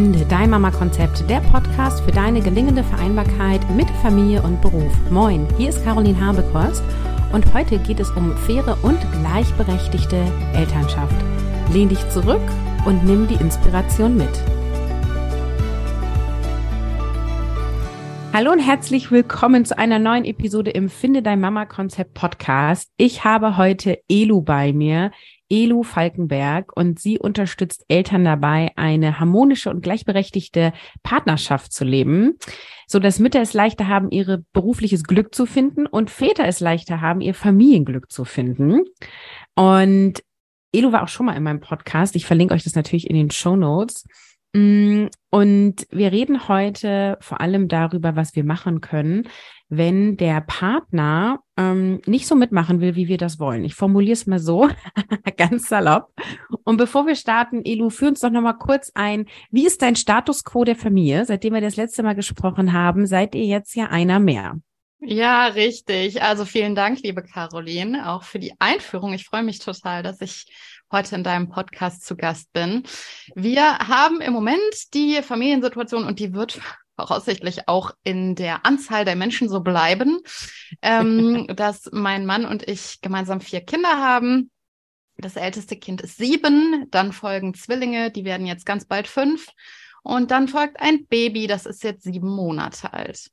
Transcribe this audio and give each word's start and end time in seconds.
Finde 0.00 0.24
dein 0.24 0.48
Mama-Konzept, 0.48 1.28
der 1.28 1.40
Podcast 1.40 2.02
für 2.02 2.10
deine 2.10 2.40
gelingende 2.40 2.82
Vereinbarkeit 2.82 3.60
mit 3.76 3.86
Familie 4.00 4.40
und 4.40 4.62
Beruf. 4.62 4.90
Moin, 5.10 5.46
hier 5.58 5.68
ist 5.68 5.84
Caroline 5.84 6.18
Habekost 6.18 6.82
und 7.34 7.52
heute 7.52 7.78
geht 7.80 8.00
es 8.00 8.08
um 8.12 8.34
faire 8.34 8.78
und 8.82 8.98
gleichberechtigte 9.20 10.16
Elternschaft. 10.54 11.14
Lehn 11.74 11.90
dich 11.90 12.08
zurück 12.08 12.40
und 12.86 13.04
nimm 13.04 13.28
die 13.28 13.34
Inspiration 13.34 14.16
mit. 14.16 14.30
Hallo 18.32 18.52
und 18.52 18.60
herzlich 18.60 19.10
willkommen 19.10 19.66
zu 19.66 19.76
einer 19.76 19.98
neuen 19.98 20.24
Episode 20.24 20.70
im 20.70 20.88
Finde 20.88 21.20
dein 21.20 21.42
Mama 21.42 21.66
Konzept 21.66 22.14
Podcast. 22.14 22.90
Ich 22.96 23.24
habe 23.24 23.58
heute 23.58 24.00
Elu 24.08 24.40
bei 24.40 24.72
mir. 24.72 25.10
Elu 25.50 25.82
Falkenberg 25.82 26.74
und 26.76 26.98
sie 26.98 27.18
unterstützt 27.18 27.84
Eltern 27.88 28.24
dabei, 28.24 28.70
eine 28.76 29.20
harmonische 29.20 29.68
und 29.68 29.82
gleichberechtigte 29.82 30.72
Partnerschaft 31.02 31.72
zu 31.72 31.84
leben, 31.84 32.38
so 32.86 32.98
dass 32.98 33.18
Mütter 33.18 33.40
es 33.40 33.52
leichter 33.52 33.88
haben, 33.88 34.10
ihre 34.10 34.44
berufliches 34.52 35.04
Glück 35.04 35.34
zu 35.34 35.44
finden 35.46 35.86
und 35.86 36.10
Väter 36.10 36.46
es 36.46 36.60
leichter 36.60 37.00
haben, 37.00 37.20
ihr 37.20 37.34
Familienglück 37.34 38.10
zu 38.10 38.24
finden. 38.24 38.84
Und 39.54 40.22
Elu 40.72 40.92
war 40.92 41.02
auch 41.02 41.08
schon 41.08 41.26
mal 41.26 41.36
in 41.36 41.42
meinem 41.42 41.60
Podcast. 41.60 42.14
Ich 42.14 42.26
verlinke 42.26 42.54
euch 42.54 42.64
das 42.64 42.76
natürlich 42.76 43.10
in 43.10 43.16
den 43.16 43.30
Show 43.30 43.56
Notes. 43.56 44.04
Mm, 44.52 45.06
und 45.30 45.86
wir 45.90 46.10
reden 46.10 46.48
heute 46.48 47.18
vor 47.20 47.40
allem 47.40 47.68
darüber, 47.68 48.16
was 48.16 48.34
wir 48.34 48.44
machen 48.44 48.80
können, 48.80 49.28
wenn 49.68 50.16
der 50.16 50.40
Partner 50.40 51.38
ähm, 51.56 52.02
nicht 52.04 52.26
so 52.26 52.34
mitmachen 52.34 52.80
will, 52.80 52.96
wie 52.96 53.06
wir 53.06 53.18
das 53.18 53.38
wollen. 53.38 53.64
Ich 53.64 53.76
formuliere 53.76 54.14
es 54.14 54.26
mal 54.26 54.40
so, 54.40 54.68
ganz 55.36 55.68
salopp. 55.68 56.12
Und 56.64 56.76
bevor 56.76 57.06
wir 57.06 57.14
starten, 57.14 57.64
Elu, 57.64 57.90
führ 57.90 58.08
uns 58.08 58.20
doch 58.20 58.30
nochmal 58.30 58.58
kurz 58.58 58.90
ein. 58.94 59.26
Wie 59.52 59.66
ist 59.66 59.82
dein 59.82 59.94
Status 59.94 60.42
quo 60.42 60.64
der 60.64 60.74
Familie? 60.74 61.24
Seitdem 61.24 61.54
wir 61.54 61.60
das 61.60 61.76
letzte 61.76 62.02
Mal 62.02 62.16
gesprochen 62.16 62.72
haben, 62.72 63.06
seid 63.06 63.36
ihr 63.36 63.44
jetzt 63.44 63.76
ja 63.76 63.86
einer 63.86 64.18
mehr. 64.18 64.56
Ja, 64.98 65.46
richtig. 65.46 66.20
Also 66.22 66.44
vielen 66.44 66.74
Dank, 66.74 67.00
liebe 67.02 67.22
Caroline, 67.22 68.10
auch 68.10 68.24
für 68.24 68.38
die 68.38 68.52
Einführung. 68.58 69.14
Ich 69.14 69.24
freue 69.24 69.44
mich 69.44 69.60
total, 69.60 70.02
dass 70.02 70.20
ich 70.20 70.46
heute 70.92 71.14
in 71.14 71.24
deinem 71.24 71.48
Podcast 71.48 72.04
zu 72.04 72.16
Gast 72.16 72.52
bin. 72.52 72.82
Wir 73.34 73.78
haben 73.78 74.20
im 74.20 74.32
Moment 74.32 74.94
die 74.94 75.22
Familiensituation 75.22 76.04
und 76.04 76.18
die 76.18 76.34
wird 76.34 76.60
voraussichtlich 76.96 77.68
auch 77.68 77.92
in 78.02 78.34
der 78.34 78.66
Anzahl 78.66 79.04
der 79.04 79.16
Menschen 79.16 79.48
so 79.48 79.60
bleiben, 79.60 80.20
ähm, 80.82 81.46
dass 81.56 81.88
mein 81.92 82.26
Mann 82.26 82.44
und 82.44 82.68
ich 82.68 83.00
gemeinsam 83.00 83.40
vier 83.40 83.60
Kinder 83.60 83.98
haben. 83.98 84.50
Das 85.16 85.36
älteste 85.36 85.76
Kind 85.76 86.00
ist 86.00 86.16
sieben, 86.16 86.86
dann 86.90 87.12
folgen 87.12 87.54
Zwillinge, 87.54 88.10
die 88.10 88.24
werden 88.24 88.46
jetzt 88.46 88.64
ganz 88.66 88.84
bald 88.86 89.06
fünf. 89.06 89.48
Und 90.02 90.30
dann 90.30 90.48
folgt 90.48 90.80
ein 90.80 91.06
Baby, 91.06 91.46
das 91.46 91.66
ist 91.66 91.84
jetzt 91.84 92.04
sieben 92.04 92.28
Monate 92.28 92.92
alt. 92.94 93.30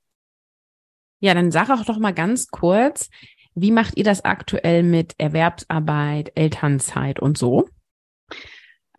Ja, 1.20 1.34
dann 1.34 1.50
sag 1.52 1.70
auch 1.70 1.86
doch 1.86 1.98
mal 1.98 2.14
ganz 2.14 2.48
kurz, 2.48 3.10
wie 3.60 3.72
macht 3.72 3.98
ihr 3.98 4.04
das 4.04 4.24
aktuell 4.24 4.84
mit 4.84 5.16
Erwerbsarbeit, 5.18 6.32
Elternzeit 6.36 7.20
und 7.20 7.40
so? 7.40 7.68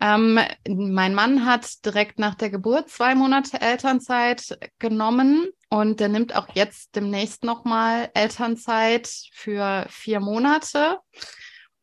Ähm, 0.01 0.37
mein 0.67 1.15
Mann 1.15 1.45
hat 1.45 1.85
direkt 1.85 2.19
nach 2.19 2.35
der 2.35 2.49
Geburt 2.49 2.89
zwei 2.89 3.15
Monate 3.15 3.61
Elternzeit 3.61 4.57
genommen 4.77 5.47
und 5.69 6.01
der 6.01 6.09
nimmt 6.09 6.35
auch 6.35 6.47
jetzt 6.53 6.95
demnächst 6.95 7.45
nochmal 7.45 8.09
Elternzeit 8.13 9.09
für 9.31 9.85
vier 9.89 10.19
Monate. 10.19 10.99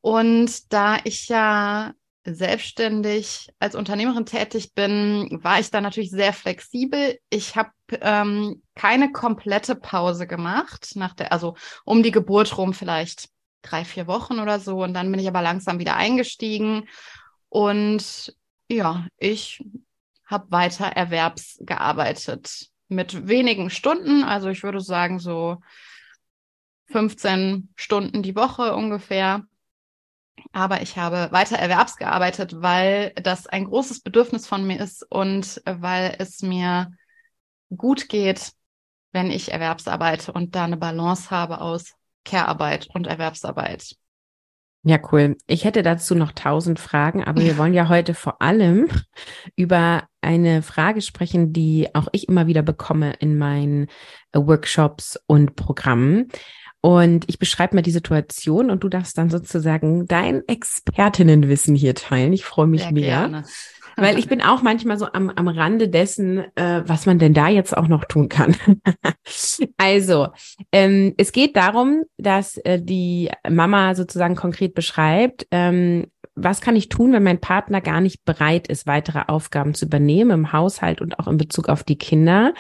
Und 0.03 0.71
da 0.73 0.99
ich 1.05 1.29
ja 1.29 1.93
selbstständig 2.27 3.49
als 3.59 3.75
Unternehmerin 3.75 4.27
tätig 4.27 4.75
bin, 4.75 5.39
war 5.43 5.61
ich 5.61 5.71
da 5.71 5.81
natürlich 5.81 6.11
sehr 6.11 6.33
flexibel. 6.33 7.19
Ich 7.31 7.57
habe 7.57 7.71
ähm, 8.01 8.63
keine 8.75 9.13
komplette 9.13 9.77
Pause 9.77 10.27
gemacht, 10.27 10.93
nach 10.95 11.15
der, 11.15 11.33
also 11.33 11.57
um 11.85 12.03
die 12.03 12.11
Geburt 12.11 12.57
rum 12.59 12.75
vielleicht 12.75 13.29
drei, 13.63 13.85
vier 13.85 14.07
Wochen 14.07 14.41
oder 14.41 14.61
so. 14.61 14.83
Und 14.83 14.95
dann 14.95 15.11
bin 15.11 15.21
ich 15.21 15.29
aber 15.29 15.43
langsam 15.43 15.79
wieder 15.79 15.97
eingestiegen. 15.97 16.89
Und 17.49 18.35
ja, 18.69 19.07
ich 19.17 19.65
habe 20.27 20.51
weiter 20.51 20.87
erwerbsgearbeitet 20.87 22.71
mit 22.89 23.29
wenigen 23.29 23.71
Stunden. 23.71 24.25
Also 24.25 24.49
ich 24.49 24.63
würde 24.63 24.81
sagen 24.81 25.19
so 25.19 25.59
15 26.87 27.69
Stunden 27.77 28.23
die 28.23 28.37
Woche 28.37 28.75
ungefähr. 28.75 29.45
Aber 30.53 30.83
ich 30.83 30.97
habe 30.97 31.29
weiter 31.33 31.57
erwerbsgearbeitet, 31.57 32.61
weil 32.61 33.13
das 33.23 33.47
ein 33.47 33.65
großes 33.65 34.01
Bedürfnis 34.01 34.47
von 34.47 34.67
mir 34.67 34.81
ist 34.81 35.03
und 35.11 35.63
weil 35.65 36.15
es 36.19 36.43
mir 36.43 36.93
gut 37.75 38.09
geht, 38.09 38.53
wenn 39.13 39.31
ich 39.31 39.53
Erwerbsarbeite 39.53 40.33
und 40.33 40.55
da 40.55 40.65
eine 40.65 40.77
Balance 40.77 41.31
habe 41.31 41.61
aus 41.61 41.95
Care-Arbeit 42.25 42.89
und 42.93 43.07
Erwerbsarbeit. 43.07 43.97
Ja, 44.89 44.99
cool. 45.11 45.37
Ich 45.49 45.65
hätte 45.65 45.83
dazu 45.83 46.15
noch 46.15 46.31
tausend 46.31 46.79
Fragen, 46.79 47.25
aber 47.25 47.43
wir 47.43 47.59
wollen 47.59 47.75
ja 47.75 47.89
heute 47.89 48.15
vor 48.15 48.41
allem 48.41 48.89
über 49.57 50.05
eine 50.21 50.63
Frage 50.63 51.03
sprechen, 51.03 51.53
die 51.53 51.89
auch 51.93 52.07
ich 52.13 52.29
immer 52.29 52.47
wieder 52.47 52.63
bekomme 52.63 53.15
in 53.19 53.37
meinen 53.37 53.89
Workshops 54.33 55.19
und 55.27 55.57
Programmen. 55.57 56.29
Und 56.87 57.25
ich 57.27 57.41
beschreibe 57.41 57.75
mal 57.75 57.83
die 57.83 57.91
Situation 57.91 58.71
und 58.71 58.85
du 58.85 58.89
darfst 58.89 59.19
dann 59.19 59.29
sozusagen 59.29 60.07
dein 60.07 60.47
Expertinnenwissen 60.47 61.75
hier 61.75 61.97
teilen. 61.97 62.33
Ich 62.33 62.45
freue 62.45 62.69
mich 62.69 62.83
Sehr 62.83 62.93
mehr. 62.93 63.19
Gerne. 63.19 63.45
Weil 63.97 64.21
ich 64.21 64.29
bin 64.29 64.41
auch 64.41 64.63
manchmal 64.63 64.97
so 64.97 65.07
am, 65.13 65.29
am 65.31 65.49
Rande 65.49 65.89
dessen, 65.89 66.45
äh, 66.55 66.83
was 66.87 67.05
man 67.05 67.19
denn 67.19 67.35
da 67.35 67.49
jetzt 67.49 67.77
auch 67.77 67.89
noch 67.89 68.05
tun 68.05 68.29
kann. 68.29 68.55
also, 69.79 70.29
ähm, 70.71 71.13
es 71.17 71.33
geht 71.33 71.57
darum, 71.57 72.05
dass 72.19 72.57
äh, 72.59 72.81
die 72.81 73.33
Mama 73.51 73.97
sozusagen 73.97 74.37
konkret 74.37 74.75
beschreibt, 74.75 75.49
ähm, 75.51 76.07
was 76.37 76.61
kann 76.61 76.77
ich 76.77 76.89
tun, 76.89 77.13
wenn 77.13 77.25
mein 77.25 77.41
Partner 77.41 77.81
gar 77.81 78.01
nicht 78.01 78.25
bereit 78.25 78.69
ist, 78.69 78.87
weitere 78.87 79.23
Aufgaben 79.27 79.75
zu 79.75 79.87
übernehmen 79.87 80.31
im 80.31 80.53
Haushalt 80.53 81.01
und 81.01 81.19
auch 81.19 81.27
in 81.27 81.37
Bezug 81.37 81.69
auf 81.69 81.83
die 81.83 81.99
Kinder. 81.99 82.55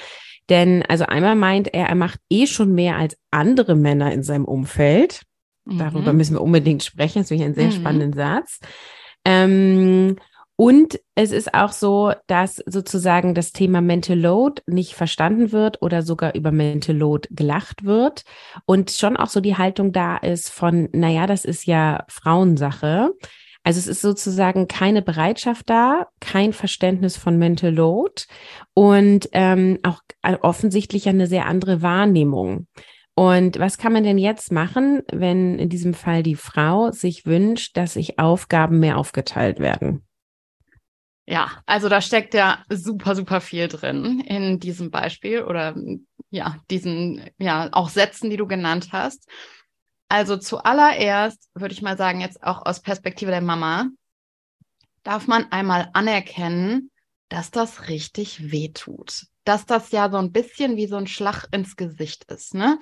Denn 0.48 0.82
also 0.82 1.04
einmal 1.06 1.34
meint 1.34 1.72
er, 1.74 1.88
er 1.88 1.94
macht 1.94 2.20
eh 2.30 2.46
schon 2.46 2.74
mehr 2.74 2.96
als 2.96 3.16
andere 3.30 3.74
Männer 3.74 4.12
in 4.12 4.22
seinem 4.22 4.44
Umfeld. 4.44 5.22
Mhm. 5.64 5.78
Darüber 5.78 6.12
müssen 6.12 6.34
wir 6.34 6.42
unbedingt 6.42 6.84
sprechen. 6.84 7.20
Das 7.20 7.28
finde 7.28 7.42
ich 7.42 7.46
einen 7.46 7.54
sehr 7.54 7.66
mhm. 7.66 7.72
spannenden 7.72 8.12
Satz. 8.12 8.60
Ähm, 9.24 10.16
und 10.58 10.98
es 11.14 11.32
ist 11.32 11.52
auch 11.52 11.70
so, 11.70 12.12
dass 12.28 12.62
sozusagen 12.64 13.34
das 13.34 13.52
Thema 13.52 13.82
Mental 13.82 14.18
Load 14.18 14.62
nicht 14.66 14.94
verstanden 14.94 15.52
wird 15.52 15.82
oder 15.82 16.02
sogar 16.02 16.34
über 16.34 16.50
Mental 16.50 16.96
Load 16.96 17.28
gelacht 17.30 17.84
wird 17.84 18.22
und 18.64 18.90
schon 18.90 19.18
auch 19.18 19.28
so 19.28 19.40
die 19.40 19.58
Haltung 19.58 19.92
da 19.92 20.16
ist 20.16 20.48
von, 20.48 20.88
naja, 20.92 21.26
das 21.26 21.44
ist 21.44 21.66
ja 21.66 22.04
Frauensache. 22.08 23.12
Also 23.66 23.80
es 23.80 23.88
ist 23.88 24.00
sozusagen 24.00 24.68
keine 24.68 25.02
Bereitschaft 25.02 25.68
da, 25.68 26.06
kein 26.20 26.52
Verständnis 26.52 27.16
von 27.16 27.36
Mental 27.36 27.74
Load 27.74 28.22
und 28.74 29.28
ähm, 29.32 29.80
auch 29.82 30.02
offensichtlich 30.22 31.08
eine 31.08 31.26
sehr 31.26 31.46
andere 31.46 31.82
Wahrnehmung. 31.82 32.68
Und 33.16 33.58
was 33.58 33.76
kann 33.76 33.92
man 33.92 34.04
denn 34.04 34.18
jetzt 34.18 34.52
machen, 34.52 35.02
wenn 35.10 35.58
in 35.58 35.68
diesem 35.68 35.94
Fall 35.94 36.22
die 36.22 36.36
Frau 36.36 36.92
sich 36.92 37.26
wünscht, 37.26 37.76
dass 37.76 37.94
sich 37.94 38.20
Aufgaben 38.20 38.78
mehr 38.78 38.98
aufgeteilt 38.98 39.58
werden? 39.58 40.06
Ja, 41.26 41.50
also 41.66 41.88
da 41.88 42.00
steckt 42.00 42.34
ja 42.34 42.62
super, 42.70 43.16
super 43.16 43.40
viel 43.40 43.66
drin 43.66 44.20
in 44.20 44.60
diesem 44.60 44.92
Beispiel 44.92 45.42
oder 45.42 45.74
ja, 46.30 46.54
diesen, 46.70 47.20
ja, 47.38 47.68
auch 47.72 47.88
Sätzen, 47.88 48.30
die 48.30 48.36
du 48.36 48.46
genannt 48.46 48.90
hast. 48.92 49.28
Also 50.08 50.36
zuallererst 50.36 51.50
würde 51.54 51.74
ich 51.74 51.82
mal 51.82 51.96
sagen, 51.96 52.20
jetzt 52.20 52.42
auch 52.42 52.64
aus 52.64 52.80
Perspektive 52.80 53.30
der 53.30 53.40
Mama, 53.40 53.88
darf 55.02 55.26
man 55.26 55.50
einmal 55.52 55.90
anerkennen, 55.92 56.90
dass 57.28 57.50
das 57.50 57.88
richtig 57.88 58.50
weh 58.50 58.68
tut 58.68 59.26
dass 59.46 59.64
das 59.64 59.92
ja 59.92 60.10
so 60.10 60.16
ein 60.18 60.32
bisschen 60.32 60.76
wie 60.76 60.88
so 60.88 60.96
ein 60.96 61.06
Schlag 61.06 61.46
ins 61.52 61.76
Gesicht 61.76 62.24
ist. 62.24 62.54
Ne? 62.54 62.78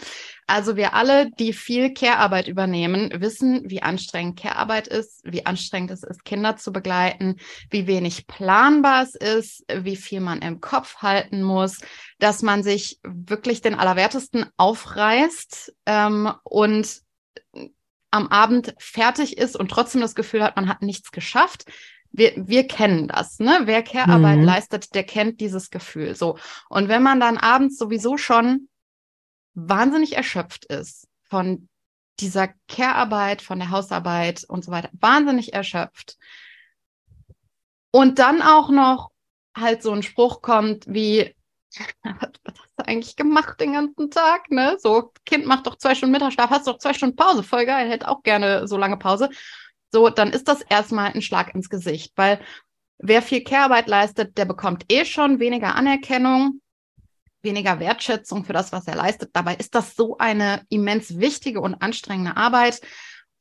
Also 0.47 0.77
wir 0.77 0.95
alle, 0.95 1.31
die 1.31 1.53
viel 1.53 1.93
Care-Arbeit 1.93 2.49
übernehmen, 2.49 3.13
wissen, 3.21 3.63
wie 3.67 3.83
anstrengend 3.83 4.41
Care-Arbeit 4.41 4.89
ist, 4.89 5.21
wie 5.25 5.45
anstrengend 5.45 5.91
es 5.91 6.03
ist, 6.03 6.25
Kinder 6.25 6.57
zu 6.57 6.73
begleiten, 6.73 7.37
wie 7.71 7.87
wenig 7.87 8.27
planbar 8.27 9.03
es 9.03 9.15
ist, 9.15 9.65
wie 9.71 9.97
viel 9.97 10.21
man 10.21 10.41
im 10.41 10.61
Kopf 10.63 10.97
halten 10.97 11.43
muss, 11.43 11.81
dass 12.19 12.41
man 12.41 12.63
sich 12.63 12.99
wirklich 13.03 13.61
den 13.61 13.75
Allerwertesten 13.75 14.47
aufreißt 14.57 15.75
ähm, 15.85 16.33
und 16.45 17.04
am 18.11 18.29
Abend 18.29 18.75
fertig 18.79 19.39
ist 19.39 19.57
und 19.57 19.69
trotzdem 19.69 20.01
das 20.01 20.15
Gefühl 20.15 20.43
hat, 20.43 20.57
man 20.57 20.69
hat 20.69 20.83
nichts 20.83 21.11
geschafft 21.11 21.67
wir, 22.17 22.33
wir 22.37 22.67
kennen 22.69 23.09
das, 23.09 23.41
ne? 23.41 23.63
Wer 23.65 23.83
Care-Arbeit 23.83 24.39
mhm. 24.39 24.45
leistet, 24.45 24.95
der 24.95 25.03
kennt 25.03 25.41
dieses 25.41 25.71
Gefühl. 25.71 26.15
So. 26.15 26.39
Und 26.69 26.89
wenn 26.89 27.03
man 27.03 27.19
dann 27.19 27.37
abends 27.37 27.77
sowieso 27.77 28.17
schon 28.17 28.69
wahnsinnig 29.55 30.17
erschöpft 30.17 30.65
ist 30.67 31.09
von 31.29 31.69
dieser 32.21 32.49
Care-Arbeit, 32.69 33.43
von 33.43 33.59
der 33.59 33.71
Hausarbeit 33.71 34.45
und 34.45 34.65
so 34.65 34.71
weiter, 34.71 34.91
wahnsinnig 34.93 35.55
erschöpft. 35.55 36.17
Und 37.91 38.21
dann 38.21 38.43
auch 38.43 38.71
noch 38.71 39.11
halt 39.57 39.83
so 39.83 39.91
ein 39.91 40.05
Spruch 40.05 40.41
kommt 40.41 40.85
wie, 40.87 41.35
was, 41.81 42.33
hast 42.47 42.71
du 42.77 42.87
eigentlich 42.87 43.17
gemacht 43.17 43.61
den 43.61 43.73
ganzen 43.73 44.11
Tag, 44.11 44.51
ne? 44.51 44.77
So, 44.79 45.13
Kind 45.25 45.47
macht 45.47 45.67
doch 45.67 45.77
zwei 45.77 45.95
Stunden 45.95 46.13
Mittagsschlaf, 46.13 46.51
hast 46.51 46.67
doch 46.67 46.79
zwei 46.79 46.95
Stunden 46.95 47.17
Pause, 47.17 47.43
voll 47.43 47.67
geil, 47.67 47.89
hätte 47.91 48.09
auch 48.09 48.23
gerne 48.23 48.67
so 48.69 48.77
lange 48.77 48.97
Pause. 48.97 49.29
So, 49.93 50.09
dann 50.11 50.31
ist 50.31 50.49
das 50.49 50.63
erstmal 50.63 51.13
ein 51.13 51.23
Schlag 51.23 51.55
ins 51.55 51.71
Gesicht, 51.71 52.13
weil 52.17 52.41
wer 52.99 53.23
viel 53.23 53.45
Care-Arbeit 53.45 53.89
leistet, 53.89 54.37
der 54.39 54.45
bekommt 54.45 54.85
eh 54.91 55.05
schon 55.05 55.39
weniger 55.39 55.75
Anerkennung, 55.75 56.61
weniger 57.43 57.79
Wertschätzung 57.79 58.45
für 58.45 58.53
das, 58.53 58.73
was 58.73 58.87
er 58.87 58.97
leistet. 58.97 59.31
Dabei 59.35 59.55
ist 59.55 59.75
das 59.75 59.95
so 59.95 60.19
eine 60.19 60.63
immens 60.71 61.19
wichtige 61.19 61.61
und 61.61 61.75
anstrengende 61.75 62.37
Arbeit. 62.37 62.81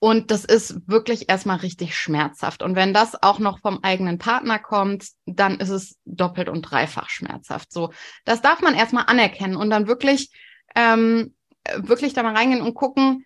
Und 0.04 0.32
das 0.32 0.44
ist 0.44 0.86
wirklich 0.86 1.30
erstmal 1.30 1.60
richtig 1.60 1.98
schmerzhaft. 1.98 2.62
Und 2.62 2.76
wenn 2.76 2.94
das 2.94 3.24
auch 3.24 3.40
noch 3.40 3.60
vom 3.60 3.80
eigenen 3.84 4.18
Partner 4.18 4.60
kommt, 4.60 5.08
dann 5.26 5.62
ist 5.62 5.70
es 5.70 5.98
doppelt 6.04 6.50
und 6.50 6.64
dreifach 6.64 7.10
schmerzhaft. 7.10 7.72
So, 7.72 7.94
das 8.26 8.42
darf 8.42 8.60
man 8.60 8.76
erstmal 8.76 9.06
anerkennen 9.08 9.56
und 9.56 9.70
dann 9.70 9.88
wirklich, 9.88 10.30
ähm, 10.76 11.34
wirklich 11.78 12.14
da 12.14 12.22
mal 12.22 12.36
reingehen 12.36 12.62
und 12.62 12.74
gucken, 12.74 13.26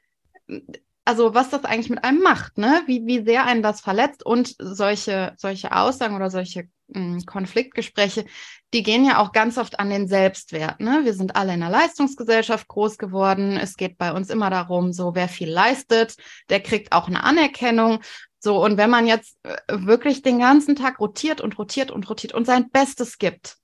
also 1.08 1.34
was 1.34 1.50
das 1.50 1.64
eigentlich 1.64 1.90
mit 1.90 2.04
einem 2.04 2.22
macht, 2.22 2.58
ne? 2.58 2.84
Wie, 2.86 3.06
wie 3.06 3.24
sehr 3.24 3.46
einen 3.46 3.64
das 3.64 3.80
verletzt 3.80 4.26
und 4.26 4.56
solche, 4.60 5.34
solche 5.38 5.72
Aussagen 5.72 6.18
oder 6.18 6.30
solche 6.30 6.68
mh, 6.88 7.00
hm, 7.00 7.26
Konfliktgespräche, 7.26 8.26
die 8.74 8.84
gehen 8.84 9.06
ja 9.06 9.20
auch 9.20 9.32
ganz 9.32 9.58
oft 9.58 9.80
an 9.80 9.90
den 9.90 10.10
Selbstwert, 10.10 10.82
ne? 10.82 11.02
Wir 11.06 11.14
sind 11.14 11.38
alle 11.38 11.54
in 11.54 11.64
einer 11.64 11.72
Leistungsgesellschaft 11.72 12.68
groß 12.68 12.98
geworden. 12.98 13.56
Es 13.56 13.78
geht 13.78 13.98
bei 13.98 14.12
uns 14.12 14.30
immer 14.30 14.50
darum, 14.50 14.92
so 14.92 15.16
wer 15.16 15.30
viel 15.30 15.50
leistet, 15.50 16.18
der 16.50 16.60
kriegt 16.60 16.92
auch 16.92 17.08
eine 17.08 17.24
Anerkennung. 17.24 18.00
So, 18.40 18.62
und 18.64 18.76
wenn 18.78 18.90
man 18.90 19.08
jetzt 19.08 19.38
äh, 19.44 19.56
wirklich 19.70 20.24
den 20.24 20.40
ganzen 20.40 20.76
Tag 20.76 21.00
rotiert 21.00 21.40
und 21.40 21.58
rotiert 21.58 21.90
und 21.90 22.10
rotiert 22.10 22.34
und 22.34 22.46
sein 22.46 22.70
Bestes 22.70 23.18
gibt, 23.18 23.58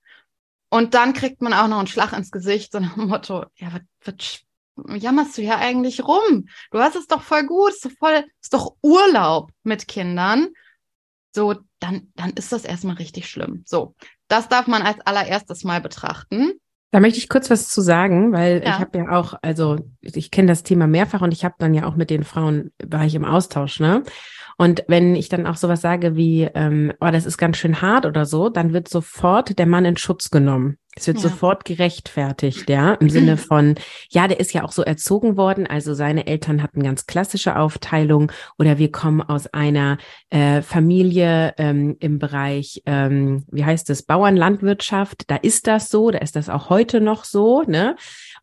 und 0.69 0.93
dann 0.95 1.13
kriegt 1.13 1.41
man 1.41 1.53
auch 1.53 1.67
noch 1.67 1.77
einen 1.77 1.87
Schlag 1.87 2.13
ins 2.13 2.31
Gesicht, 2.31 2.71
so 2.71 2.79
nach 2.79 2.95
dem 2.95 3.07
Motto, 3.07 3.45
ja, 3.57 3.73
was, 3.73 3.81
was 4.05 4.43
jammerst 4.95 5.37
du 5.37 5.41
ja 5.41 5.57
eigentlich 5.57 6.03
rum? 6.03 6.47
Du 6.71 6.79
hast 6.79 6.95
es 6.95 7.07
doch 7.07 7.21
voll 7.21 7.45
gut, 7.45 7.71
ist 7.71 7.85
doch 7.85 7.91
voll, 7.99 8.25
ist 8.41 8.53
doch 8.53 8.75
Urlaub 8.81 9.51
mit 9.63 9.87
Kindern. 9.87 10.49
So, 11.35 11.55
dann, 11.79 12.11
dann 12.15 12.31
ist 12.31 12.51
das 12.51 12.63
erstmal 12.63 12.95
richtig 12.95 13.27
schlimm. 13.27 13.63
So, 13.65 13.95
das 14.27 14.49
darf 14.49 14.67
man 14.67 14.83
als 14.83 14.99
allererstes 15.01 15.63
mal 15.63 15.81
betrachten. 15.81 16.53
Da 16.91 16.99
möchte 16.99 17.17
ich 17.17 17.27
kurz 17.27 17.49
was 17.49 17.69
zu 17.69 17.81
sagen, 17.81 18.33
weil 18.33 18.61
ja. 18.63 18.69
ich 18.69 18.79
habe 18.79 18.99
ja 18.99 19.09
auch, 19.09 19.33
also 19.41 19.79
ich 20.01 20.29
kenne 20.29 20.49
das 20.49 20.61
Thema 20.61 20.85
mehrfach 20.85 21.21
und 21.21 21.33
ich 21.33 21.43
habe 21.43 21.55
dann 21.57 21.73
ja 21.73 21.87
auch 21.87 21.95
mit 21.95 22.11
den 22.11 22.23
Frauen, 22.23 22.71
war 22.85 23.03
ich 23.03 23.15
im 23.15 23.25
Austausch, 23.25 23.79
ne? 23.79 24.03
Und 24.57 24.83
wenn 24.87 25.15
ich 25.15 25.27
dann 25.27 25.47
auch 25.47 25.55
sowas 25.55 25.81
sage 25.81 26.15
wie, 26.15 26.43
ähm, 26.53 26.93
oh, 26.99 27.09
das 27.09 27.25
ist 27.25 27.39
ganz 27.39 27.57
schön 27.57 27.81
hart 27.81 28.05
oder 28.05 28.27
so, 28.27 28.49
dann 28.49 28.73
wird 28.73 28.87
sofort 28.87 29.57
der 29.57 29.65
Mann 29.65 29.85
in 29.85 29.97
Schutz 29.97 30.29
genommen. 30.29 30.77
Es 30.95 31.07
wird 31.07 31.17
ja. 31.17 31.23
sofort 31.23 31.65
gerechtfertigt, 31.65 32.69
ja, 32.69 32.93
im 32.93 33.09
Sinne 33.09 33.37
von, 33.37 33.75
ja, 34.09 34.27
der 34.27 34.39
ist 34.39 34.53
ja 34.53 34.63
auch 34.63 34.71
so 34.71 34.83
erzogen 34.83 35.37
worden, 35.37 35.65
also 35.65 35.95
seine 35.95 36.27
Eltern 36.27 36.61
hatten 36.61 36.83
ganz 36.83 37.07
klassische 37.07 37.57
Aufteilung 37.57 38.31
oder 38.59 38.77
wir 38.77 38.91
kommen 38.91 39.21
aus 39.21 39.47
einer 39.47 39.97
äh, 40.29 40.61
Familie 40.61 41.55
ähm, 41.57 41.97
im 41.99 42.19
Bereich, 42.19 42.83
ähm, 42.85 43.43
wie 43.51 43.65
heißt 43.65 43.89
es, 43.89 44.03
Bauernlandwirtschaft, 44.03 45.29
da 45.31 45.35
ist 45.37 45.65
das 45.65 45.89
so, 45.89 46.11
da 46.11 46.19
ist 46.19 46.35
das 46.35 46.49
auch 46.49 46.69
heute 46.69 47.01
noch 47.01 47.23
so, 47.23 47.63
ne? 47.63 47.95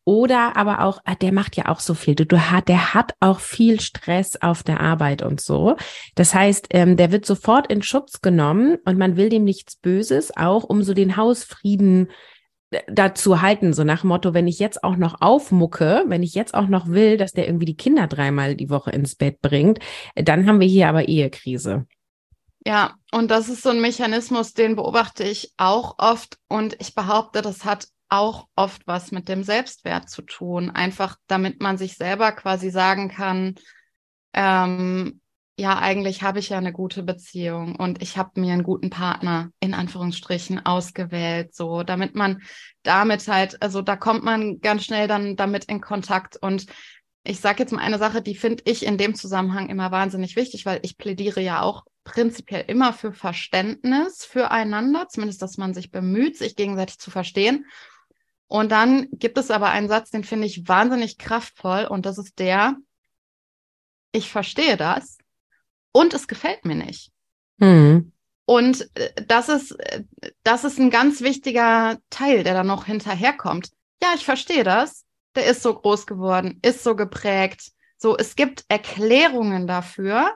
Oder 0.04 0.56
aber 0.56 0.82
auch, 0.82 0.98
ah, 1.04 1.14
der 1.14 1.32
macht 1.32 1.56
ja 1.56 1.68
auch 1.68 1.78
so 1.78 1.94
viel. 1.94 2.14
Du, 2.14 2.26
du 2.26 2.50
hat, 2.50 2.68
der 2.68 2.94
hat 2.94 3.12
auch 3.20 3.38
viel 3.38 3.80
Stress 3.80 4.36
auf 4.40 4.62
der 4.62 4.80
Arbeit 4.80 5.22
und 5.22 5.40
so. 5.40 5.76
Das 6.14 6.34
heißt, 6.34 6.68
ähm, 6.70 6.96
der 6.96 7.12
wird 7.12 7.26
sofort 7.26 7.70
in 7.70 7.82
Schutz 7.82 8.20
genommen 8.20 8.78
und 8.84 8.98
man 8.98 9.16
will 9.16 9.28
dem 9.28 9.44
nichts 9.44 9.76
Böses, 9.76 10.36
auch 10.36 10.64
um 10.64 10.82
so 10.82 10.94
den 10.94 11.16
Hausfrieden 11.16 12.08
dazu 12.86 13.42
halten, 13.42 13.72
so 13.72 13.84
nach 13.84 14.04
Motto, 14.04 14.34
wenn 14.34 14.46
ich 14.46 14.58
jetzt 14.58 14.84
auch 14.84 14.96
noch 14.96 15.20
aufmucke, 15.20 16.04
wenn 16.06 16.22
ich 16.22 16.34
jetzt 16.34 16.54
auch 16.54 16.68
noch 16.68 16.88
will, 16.88 17.16
dass 17.16 17.32
der 17.32 17.46
irgendwie 17.46 17.66
die 17.66 17.76
Kinder 17.76 18.06
dreimal 18.06 18.54
die 18.54 18.70
Woche 18.70 18.90
ins 18.90 19.16
Bett 19.16 19.40
bringt, 19.40 19.80
dann 20.14 20.46
haben 20.46 20.60
wir 20.60 20.68
hier 20.68 20.88
aber 20.88 21.08
Ehekrise. 21.08 21.86
Ja, 22.64 22.94
und 23.10 23.30
das 23.30 23.48
ist 23.48 23.62
so 23.62 23.70
ein 23.70 23.80
Mechanismus, 23.80 24.52
den 24.52 24.76
beobachte 24.76 25.24
ich 25.24 25.52
auch 25.56 25.94
oft 25.98 26.36
und 26.48 26.76
ich 26.78 26.94
behaupte, 26.94 27.42
das 27.42 27.64
hat 27.64 27.88
auch 28.10 28.48
oft 28.54 28.86
was 28.86 29.12
mit 29.12 29.28
dem 29.28 29.44
Selbstwert 29.44 30.10
zu 30.10 30.22
tun. 30.22 30.70
Einfach 30.70 31.16
damit 31.26 31.62
man 31.62 31.78
sich 31.78 31.96
selber 31.96 32.32
quasi 32.32 32.70
sagen 32.70 33.08
kann, 33.08 33.54
ähm, 34.34 35.19
ja, 35.60 35.78
eigentlich 35.78 36.22
habe 36.22 36.38
ich 36.38 36.48
ja 36.48 36.58
eine 36.58 36.72
gute 36.72 37.02
Beziehung 37.02 37.76
und 37.76 38.00
ich 38.00 38.16
habe 38.16 38.40
mir 38.40 38.54
einen 38.54 38.62
guten 38.62 38.88
Partner 38.88 39.50
in 39.60 39.74
Anführungsstrichen 39.74 40.64
ausgewählt, 40.64 41.54
so 41.54 41.82
damit 41.82 42.14
man 42.14 42.40
damit 42.82 43.28
halt, 43.28 43.62
also 43.62 43.82
da 43.82 43.96
kommt 43.96 44.24
man 44.24 44.60
ganz 44.60 44.84
schnell 44.84 45.06
dann 45.06 45.36
damit 45.36 45.66
in 45.66 45.82
Kontakt 45.82 46.38
und 46.40 46.64
ich 47.24 47.40
sage 47.40 47.62
jetzt 47.62 47.72
mal 47.72 47.82
eine 47.82 47.98
Sache, 47.98 48.22
die 48.22 48.36
finde 48.36 48.62
ich 48.66 48.86
in 48.86 48.96
dem 48.96 49.14
Zusammenhang 49.14 49.68
immer 49.68 49.90
wahnsinnig 49.90 50.34
wichtig, 50.34 50.64
weil 50.64 50.80
ich 50.82 50.96
plädiere 50.96 51.42
ja 51.42 51.60
auch 51.60 51.84
prinzipiell 52.04 52.64
immer 52.66 52.94
für 52.94 53.12
Verständnis 53.12 54.24
füreinander, 54.24 55.08
zumindest, 55.08 55.42
dass 55.42 55.58
man 55.58 55.74
sich 55.74 55.90
bemüht, 55.90 56.38
sich 56.38 56.56
gegenseitig 56.56 56.98
zu 56.98 57.10
verstehen. 57.10 57.66
Und 58.46 58.72
dann 58.72 59.08
gibt 59.12 59.36
es 59.36 59.50
aber 59.50 59.68
einen 59.68 59.88
Satz, 59.88 60.10
den 60.10 60.24
finde 60.24 60.46
ich 60.46 60.66
wahnsinnig 60.66 61.18
kraftvoll 61.18 61.84
und 61.84 62.06
das 62.06 62.16
ist 62.16 62.38
der, 62.38 62.76
ich 64.12 64.30
verstehe 64.30 64.78
das 64.78 65.18
und 65.92 66.14
es 66.14 66.28
gefällt 66.28 66.64
mir 66.64 66.76
nicht. 66.76 67.10
Mhm. 67.58 68.12
Und 68.46 68.88
äh, 68.96 69.10
das 69.26 69.48
ist, 69.48 69.72
äh, 69.72 70.04
das 70.42 70.64
ist 70.64 70.78
ein 70.78 70.90
ganz 70.90 71.20
wichtiger 71.20 71.98
Teil, 72.10 72.42
der 72.42 72.54
da 72.54 72.64
noch 72.64 72.86
hinterherkommt. 72.86 73.70
Ja, 74.02 74.08
ich 74.14 74.24
verstehe 74.24 74.64
das. 74.64 75.04
Der 75.36 75.46
ist 75.46 75.62
so 75.62 75.74
groß 75.74 76.06
geworden, 76.06 76.58
ist 76.62 76.82
so 76.82 76.96
geprägt. 76.96 77.70
So, 77.96 78.16
es 78.16 78.34
gibt 78.34 78.64
Erklärungen 78.68 79.66
dafür. 79.66 80.34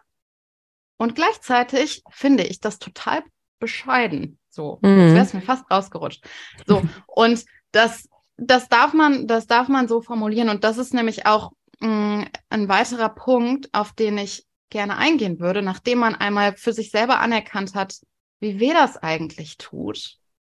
Und 0.97 1.17
gleichzeitig 1.17 2.03
finde 2.11 2.45
ich 2.45 2.61
das 2.61 2.79
total 2.79 3.25
bescheiden. 3.59 4.39
So, 4.49 4.79
mhm. 4.83 5.01
jetzt 5.01 5.15
wäre 5.15 5.25
es 5.25 5.35
mir 5.35 5.43
fast 5.43 5.69
rausgerutscht. 5.71 6.25
So, 6.67 6.83
und 7.07 7.45
das, 7.73 8.09
das 8.37 8.69
darf 8.69 8.93
man, 8.93 9.27
das 9.27 9.47
darf 9.49 9.69
man 9.69 9.89
so 9.89 10.01
formulieren. 10.01 10.51
Und 10.51 10.63
das 10.63 10.79
ist 10.79 10.95
nämlich 10.95 11.27
auch 11.27 11.51
mh, 11.81 11.89
mm, 11.89 12.29
ein 12.51 12.69
weiterer 12.69 13.09
Punkt, 13.09 13.71
auf 13.73 13.93
den 13.93 14.19
ich 14.19 14.47
gerne 14.75 14.97
eingehen 14.97 15.39
würde, 15.39 15.63
nachdem 15.63 16.01
man 16.01 16.17
einmal 16.17 16.57
für 16.57 16.73
sich 16.73 16.91
selber 16.91 17.21
anerkannt 17.21 17.75
hat, 17.75 17.97
wie 18.41 18.59
weh 18.59 18.73
das 18.73 18.97
eigentlich 18.97 19.57
tut, 19.57 20.17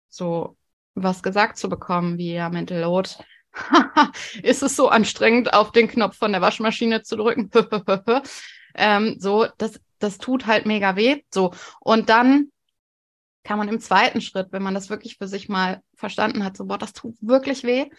so 0.07 0.57
was 0.93 1.22
gesagt 1.22 1.57
zu 1.57 1.67
bekommen, 1.67 2.17
wie 2.17 2.34
ja 2.34 2.50
Mental 2.50 2.79
Load, 2.79 3.10
ist 4.41 4.63
es 4.63 4.77
so 4.77 4.88
anstrengend, 4.88 5.53
auf 5.53 5.74
den 5.74 5.89
Knopf 5.89 6.15
von 6.15 6.31
der 6.31 6.39
Waschmaschine 6.39 7.03
zu 7.03 7.17
drücken. 7.17 7.51
ähm, 8.75 9.17
so, 9.19 9.48
das, 9.57 9.81
das 10.00 10.17
tut 10.17 10.48
halt 10.48 10.65
mega 10.65 10.95
weh. 10.95 11.22
So. 11.34 11.51
Und 11.81 12.07
dann 12.07 12.51
kann 13.43 13.57
man 13.57 13.67
im 13.67 13.81
zweiten 13.81 14.22
Schritt, 14.22 14.48
wenn 14.51 14.63
man 14.63 14.74
das 14.74 14.89
wirklich 14.89 15.17
für 15.17 15.27
sich 15.27 15.50
mal 15.50 15.81
verstanden 15.93 16.45
hat, 16.45 16.55
so, 16.55 16.65
boah, 16.65 16.77
das 16.77 16.93
tut 16.93 17.15
wirklich 17.19 17.65
weh, 17.65 17.89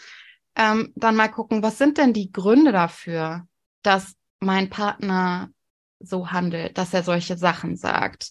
ähm, 0.57 0.95
dann 0.97 1.15
mal 1.15 1.29
gucken, 1.29 1.63
was 1.63 1.77
sind 1.77 1.99
denn 1.99 2.15
die 2.15 2.33
Gründe 2.33 2.73
dafür, 2.73 3.47
dass 3.83 4.17
mein 4.41 4.71
Partner 4.71 5.51
so 6.01 6.31
handelt, 6.31 6.79
dass 6.79 6.95
er 6.95 7.03
solche 7.03 7.37
Sachen 7.37 7.77
sagt. 7.77 8.31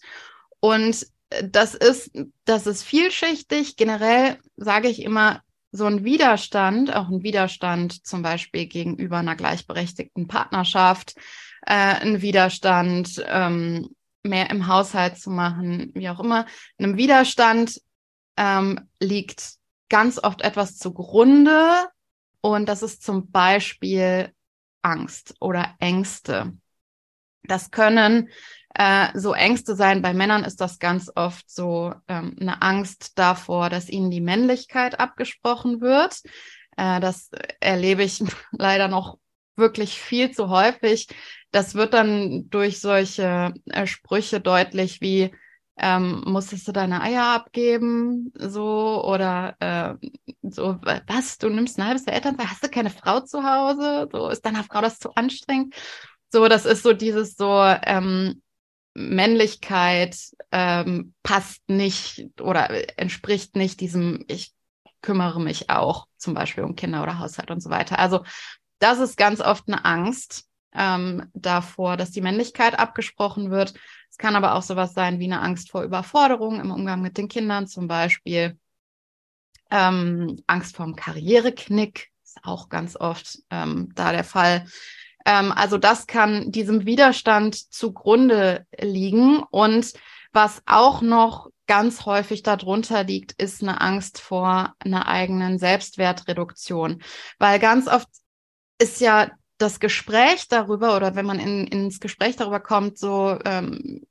Und 0.59 1.05
äh, 1.29 1.47
das 1.47 1.75
ist, 1.75 2.11
das 2.45 2.67
ist 2.67 2.83
vielschichtig. 2.83 3.75
Generell 3.75 4.37
sage 4.57 4.87
ich 4.87 5.01
immer, 5.01 5.41
so 5.75 5.85
ein 5.85 6.05
Widerstand, 6.05 6.95
auch 6.95 7.09
ein 7.09 7.23
Widerstand 7.23 8.05
zum 8.05 8.21
Beispiel 8.21 8.65
gegenüber 8.65 9.17
einer 9.17 9.35
gleichberechtigten 9.35 10.27
Partnerschaft, 10.27 11.15
äh, 11.65 11.73
ein 11.73 12.21
Widerstand 12.21 13.23
ähm, 13.27 13.89
mehr 14.23 14.49
im 14.49 14.67
Haushalt 14.67 15.17
zu 15.17 15.29
machen, 15.29 15.91
wie 15.93 16.09
auch 16.09 16.19
immer. 16.19 16.45
Einem 16.79 16.97
Widerstand 16.97 17.81
ähm, 18.37 18.87
liegt 18.99 19.55
ganz 19.89 20.17
oft 20.17 20.41
etwas 20.41 20.77
zugrunde 20.77 21.87
und 22.41 22.67
das 22.67 22.81
ist 22.81 23.03
zum 23.03 23.31
Beispiel 23.31 24.31
Angst 24.81 25.35
oder 25.39 25.75
Ängste. 25.79 26.53
Das 27.47 27.71
können 27.71 28.29
äh, 28.73 29.07
so 29.13 29.33
Ängste 29.33 29.75
sein. 29.75 30.01
Bei 30.01 30.13
Männern 30.13 30.43
ist 30.43 30.61
das 30.61 30.79
ganz 30.79 31.11
oft 31.15 31.49
so 31.49 31.93
ähm, 32.07 32.35
eine 32.39 32.61
Angst 32.61 33.17
davor, 33.17 33.69
dass 33.69 33.89
ihnen 33.89 34.11
die 34.11 34.21
Männlichkeit 34.21 34.99
abgesprochen 34.99 35.81
wird. 35.81 36.21
Äh, 36.77 36.99
das 36.99 37.31
erlebe 37.59 38.03
ich 38.03 38.23
leider 38.51 38.87
noch 38.87 39.17
wirklich 39.55 39.99
viel 39.99 40.31
zu 40.31 40.49
häufig. 40.49 41.07
Das 41.51 41.75
wird 41.75 41.93
dann 41.93 42.49
durch 42.49 42.81
solche 42.81 43.53
äh, 43.67 43.87
Sprüche 43.87 44.41
deutlich 44.41 44.99
wie, 44.99 45.33
ähm, 45.77 46.23
musstest 46.25 46.67
du 46.67 46.71
deine 46.71 47.01
Eier 47.01 47.33
abgeben, 47.33 48.31
so 48.37 49.03
oder 49.05 49.55
äh, 49.59 50.07
so, 50.41 50.77
was, 51.07 51.37
du 51.37 51.49
nimmst 51.49 51.77
ein 51.77 51.85
halbes 51.85 52.05
Jahr 52.05 52.15
Elternzeit, 52.15 52.47
hast 52.49 52.63
du 52.63 52.69
keine 52.69 52.89
Frau 52.89 53.21
zu 53.21 53.43
Hause, 53.43 54.07
so 54.11 54.29
ist 54.29 54.45
deiner 54.45 54.63
Frau 54.63 54.81
das 54.81 54.99
zu 54.99 55.13
anstrengend. 55.15 55.75
So, 56.35 56.49
das 56.49 56.65
ist 56.65 56.83
so 56.83 56.91
dieses 56.91 57.37
so, 57.37 57.61
ähm, 57.83 58.41
Männlichkeit 58.93 60.17
ähm, 60.51 61.13
passt 61.23 61.61
nicht 61.69 62.27
oder 62.41 62.99
entspricht 62.99 63.55
nicht 63.55 63.79
diesem, 63.79 64.25
ich 64.27 64.51
kümmere 65.01 65.39
mich 65.39 65.69
auch 65.69 66.07
zum 66.17 66.33
Beispiel 66.33 66.65
um 66.65 66.75
Kinder 66.75 67.03
oder 67.03 67.19
Haushalt 67.19 67.51
und 67.51 67.61
so 67.61 67.69
weiter. 67.69 67.99
Also 67.99 68.25
das 68.79 68.99
ist 68.99 69.15
ganz 69.15 69.39
oft 69.39 69.69
eine 69.69 69.85
Angst 69.85 70.49
ähm, 70.73 71.29
davor, 71.33 71.95
dass 71.95 72.11
die 72.11 72.19
Männlichkeit 72.19 72.77
abgesprochen 72.77 73.49
wird. 73.49 73.73
Es 74.09 74.17
kann 74.17 74.35
aber 74.35 74.55
auch 74.55 74.61
sowas 74.61 74.93
sein 74.93 75.19
wie 75.19 75.31
eine 75.31 75.39
Angst 75.39 75.71
vor 75.71 75.83
Überforderung 75.83 76.59
im 76.59 76.71
Umgang 76.71 77.01
mit 77.01 77.17
den 77.17 77.29
Kindern 77.29 77.65
zum 77.65 77.87
Beispiel. 77.87 78.59
Ähm, 79.71 80.43
Angst 80.47 80.75
vorm 80.75 80.97
Karriereknick 80.97 82.11
ist 82.25 82.39
auch 82.43 82.67
ganz 82.67 82.97
oft 82.97 83.39
ähm, 83.51 83.93
da 83.95 84.11
der 84.11 84.25
Fall. 84.25 84.65
Ähm, 85.25 85.51
also 85.51 85.77
das 85.77 86.07
kann 86.07 86.51
diesem 86.51 86.85
Widerstand 86.85 87.55
zugrunde 87.73 88.65
liegen. 88.79 89.43
Und 89.51 89.93
was 90.31 90.61
auch 90.65 91.01
noch 91.01 91.49
ganz 91.67 92.05
häufig 92.05 92.43
darunter 92.43 93.03
liegt, 93.03 93.33
ist 93.33 93.61
eine 93.61 93.81
Angst 93.81 94.19
vor 94.19 94.73
einer 94.79 95.07
eigenen 95.07 95.57
Selbstwertreduktion. 95.57 97.01
Weil 97.39 97.59
ganz 97.59 97.87
oft 97.87 98.07
ist 98.79 99.01
ja 99.01 99.31
das 99.57 99.79
Gespräch 99.79 100.47
darüber 100.47 100.95
oder 100.95 101.15
wenn 101.15 101.25
man 101.25 101.39
in, 101.39 101.65
ins 101.67 101.99
Gespräch 101.99 102.35
darüber 102.35 102.59
kommt, 102.59 102.97
so 102.97 103.39
ähm, 103.45 104.05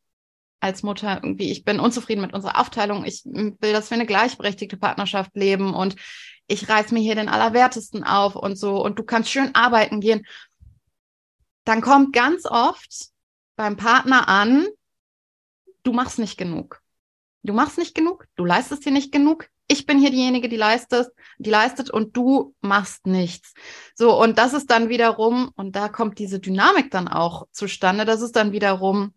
als 0.60 0.82
Mutter 0.82 1.20
irgendwie, 1.22 1.50
ich 1.50 1.64
bin 1.64 1.78
unzufrieden 1.78 2.22
mit 2.22 2.32
unserer 2.32 2.58
Aufteilung, 2.58 3.04
ich 3.04 3.22
will, 3.26 3.72
dass 3.72 3.90
wir 3.90 3.96
eine 3.96 4.06
gleichberechtigte 4.06 4.78
Partnerschaft 4.78 5.36
leben 5.36 5.74
und 5.74 5.96
ich 6.46 6.68
reiß 6.68 6.92
mir 6.92 7.00
hier 7.00 7.14
den 7.14 7.28
Allerwertesten 7.28 8.04
auf 8.04 8.34
und 8.34 8.56
so 8.56 8.82
und 8.82 8.98
du 8.98 9.02
kannst 9.02 9.30
schön 9.30 9.54
arbeiten 9.54 10.00
gehen. 10.00 10.26
Dann 11.64 11.80
kommt 11.80 12.12
ganz 12.12 12.46
oft 12.46 13.08
beim 13.56 13.76
Partner 13.76 14.28
an, 14.28 14.66
du 15.82 15.92
machst 15.92 16.18
nicht 16.18 16.36
genug. 16.36 16.80
Du 17.42 17.52
machst 17.52 17.78
nicht 17.78 17.94
genug, 17.94 18.26
du 18.36 18.44
leistest 18.44 18.86
dir 18.86 18.92
nicht 18.92 19.12
genug, 19.12 19.50
ich 19.66 19.86
bin 19.86 19.98
hier 19.98 20.10
diejenige, 20.10 20.48
die 20.48 20.56
leistet, 20.56 21.08
die 21.38 21.50
leistet 21.50 21.90
und 21.90 22.16
du 22.16 22.54
machst 22.60 23.06
nichts. 23.06 23.54
So, 23.94 24.20
und 24.20 24.38
das 24.38 24.52
ist 24.52 24.70
dann 24.70 24.88
wiederum, 24.88 25.50
und 25.56 25.74
da 25.74 25.88
kommt 25.88 26.18
diese 26.18 26.38
Dynamik 26.38 26.90
dann 26.90 27.08
auch 27.08 27.46
zustande, 27.50 28.04
das 28.04 28.20
ist 28.20 28.36
dann 28.36 28.52
wiederum 28.52 29.14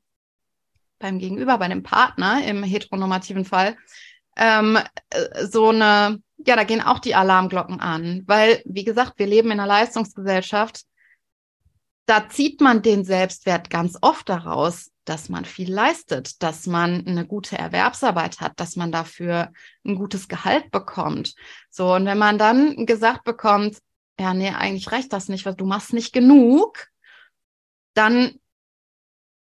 beim 1.00 1.20
Gegenüber, 1.20 1.58
bei 1.58 1.68
dem 1.68 1.84
Partner 1.84 2.44
im 2.46 2.63
heteronormativen 2.63 3.46
Fall, 3.46 3.77
ähm, 4.38 4.77
äh, 5.10 5.46
so 5.46 5.70
eine, 5.70 6.22
ja, 6.38 6.56
da 6.56 6.63
gehen 6.63 6.82
auch 6.82 7.00
die 7.00 7.16
Alarmglocken 7.16 7.80
an, 7.80 8.24
weil, 8.25 8.62
wie 8.66 8.84
gesagt, 8.84 9.20
wir 9.20 9.27
leben 9.27 9.51
in 9.51 9.60
einer 9.60 9.68
Leistungsgesellschaft. 9.68 10.84
Da 12.08 12.30
zieht 12.30 12.62
man 12.62 12.82
den 12.82 13.04
Selbstwert 13.04 13.70
ganz 13.70 13.98
oft 14.02 14.30
daraus, 14.30 14.92
dass 15.04 15.28
man 15.28 15.44
viel 15.44 15.72
leistet, 15.72 16.42
dass 16.42 16.66
man 16.66 17.06
eine 17.06 17.28
gute 17.28 17.58
Erwerbsarbeit 17.58 18.40
hat, 18.40 18.60
dass 18.60 18.78
man 18.78 18.92
dafür 18.92 19.52
ein 19.86 19.96
gutes 19.96 20.30
Gehalt 20.30 20.72
bekommt. 20.72 21.36
So, 21.70 21.94
und 21.94 22.06
wenn 22.06 22.18
man 22.18 22.38
dann 22.38 22.86
gesagt 22.86 23.26
bekommt, 23.26 23.80
ja, 24.20 24.34
nee, 24.34 24.50
eigentlich 24.50 24.92
reicht 24.92 25.12
das 25.12 25.28
nicht, 25.28 25.46
weil 25.46 25.56
du 25.56 25.66
machst 25.66 25.92
nicht 25.92 26.14
genug, 26.14 26.88
dann 27.94 28.40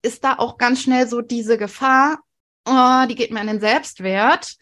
ist 0.01 0.25
da 0.25 0.37
auch 0.37 0.57
ganz 0.57 0.81
schnell 0.81 1.07
so 1.07 1.21
diese 1.21 1.57
Gefahr, 1.57 2.19
oh, 2.65 3.05
die 3.09 3.15
geht 3.15 3.31
mir 3.31 3.39
an 3.39 3.47
den 3.47 3.61
Selbstwert, 3.61 4.57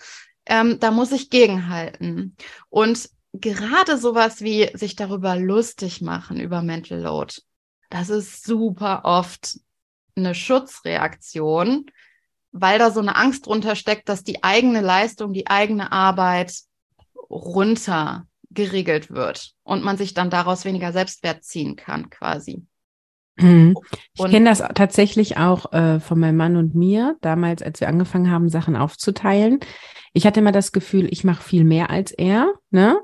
ähm, 0.46 0.80
da 0.80 0.92
muss 0.92 1.12
ich 1.12 1.32
gegenhalten. 1.32 2.36
Und 2.70 3.10
gerade 3.34 3.98
sowas 3.98 4.42
wie 4.42 4.70
sich 4.78 4.96
darüber 4.96 5.36
lustig 5.36 6.02
machen, 6.02 6.40
über 6.40 6.62
Mental 6.62 7.00
Load, 7.00 7.36
das 7.90 8.10
ist 8.10 8.44
super 8.46 9.02
oft 9.04 9.60
eine 10.16 10.36
Schutzreaktion, 10.36 11.86
weil 12.52 12.80
da 12.80 12.92
so 12.92 13.02
eine 13.02 13.16
Angst 13.16 13.46
drunter 13.48 13.76
steckt, 13.76 14.08
dass 14.10 14.24
die 14.24 14.44
eigene 14.44 14.82
Leistung, 14.82 15.34
die 15.34 15.48
eigene 15.48 15.92
Arbeit 15.92 16.54
runter 17.30 18.28
geregelt 18.52 19.12
wird 19.12 19.52
und 19.64 19.84
man 19.84 19.98
sich 19.98 20.14
dann 20.14 20.30
daraus 20.30 20.64
weniger 20.64 20.94
Selbstwert 20.94 21.44
ziehen 21.44 21.76
kann, 21.76 22.10
quasi. 22.10 22.64
Mhm. 23.38 23.76
Ich 24.14 24.24
kenne 24.26 24.50
das 24.50 24.60
tatsächlich 24.76 25.38
auch 25.38 25.74
äh, 25.74 26.00
von 26.00 26.20
meinem 26.20 26.38
Mann 26.38 26.56
und 26.56 26.74
mir, 26.74 27.18
damals, 27.22 27.62
als 27.62 27.82
wir 27.82 27.90
angefangen 27.90 28.32
haben, 28.32 28.48
Sachen 28.50 28.78
aufzuteilen. 28.78 29.60
Ich 30.14 30.26
hatte 30.26 30.40
immer 30.40 30.54
das 30.54 30.72
Gefühl, 30.72 31.12
ich 31.12 31.26
mache 31.26 31.44
viel 31.44 31.66
mehr 31.66 31.90
als 31.90 32.12
er, 32.12 32.54
ne? 32.70 32.98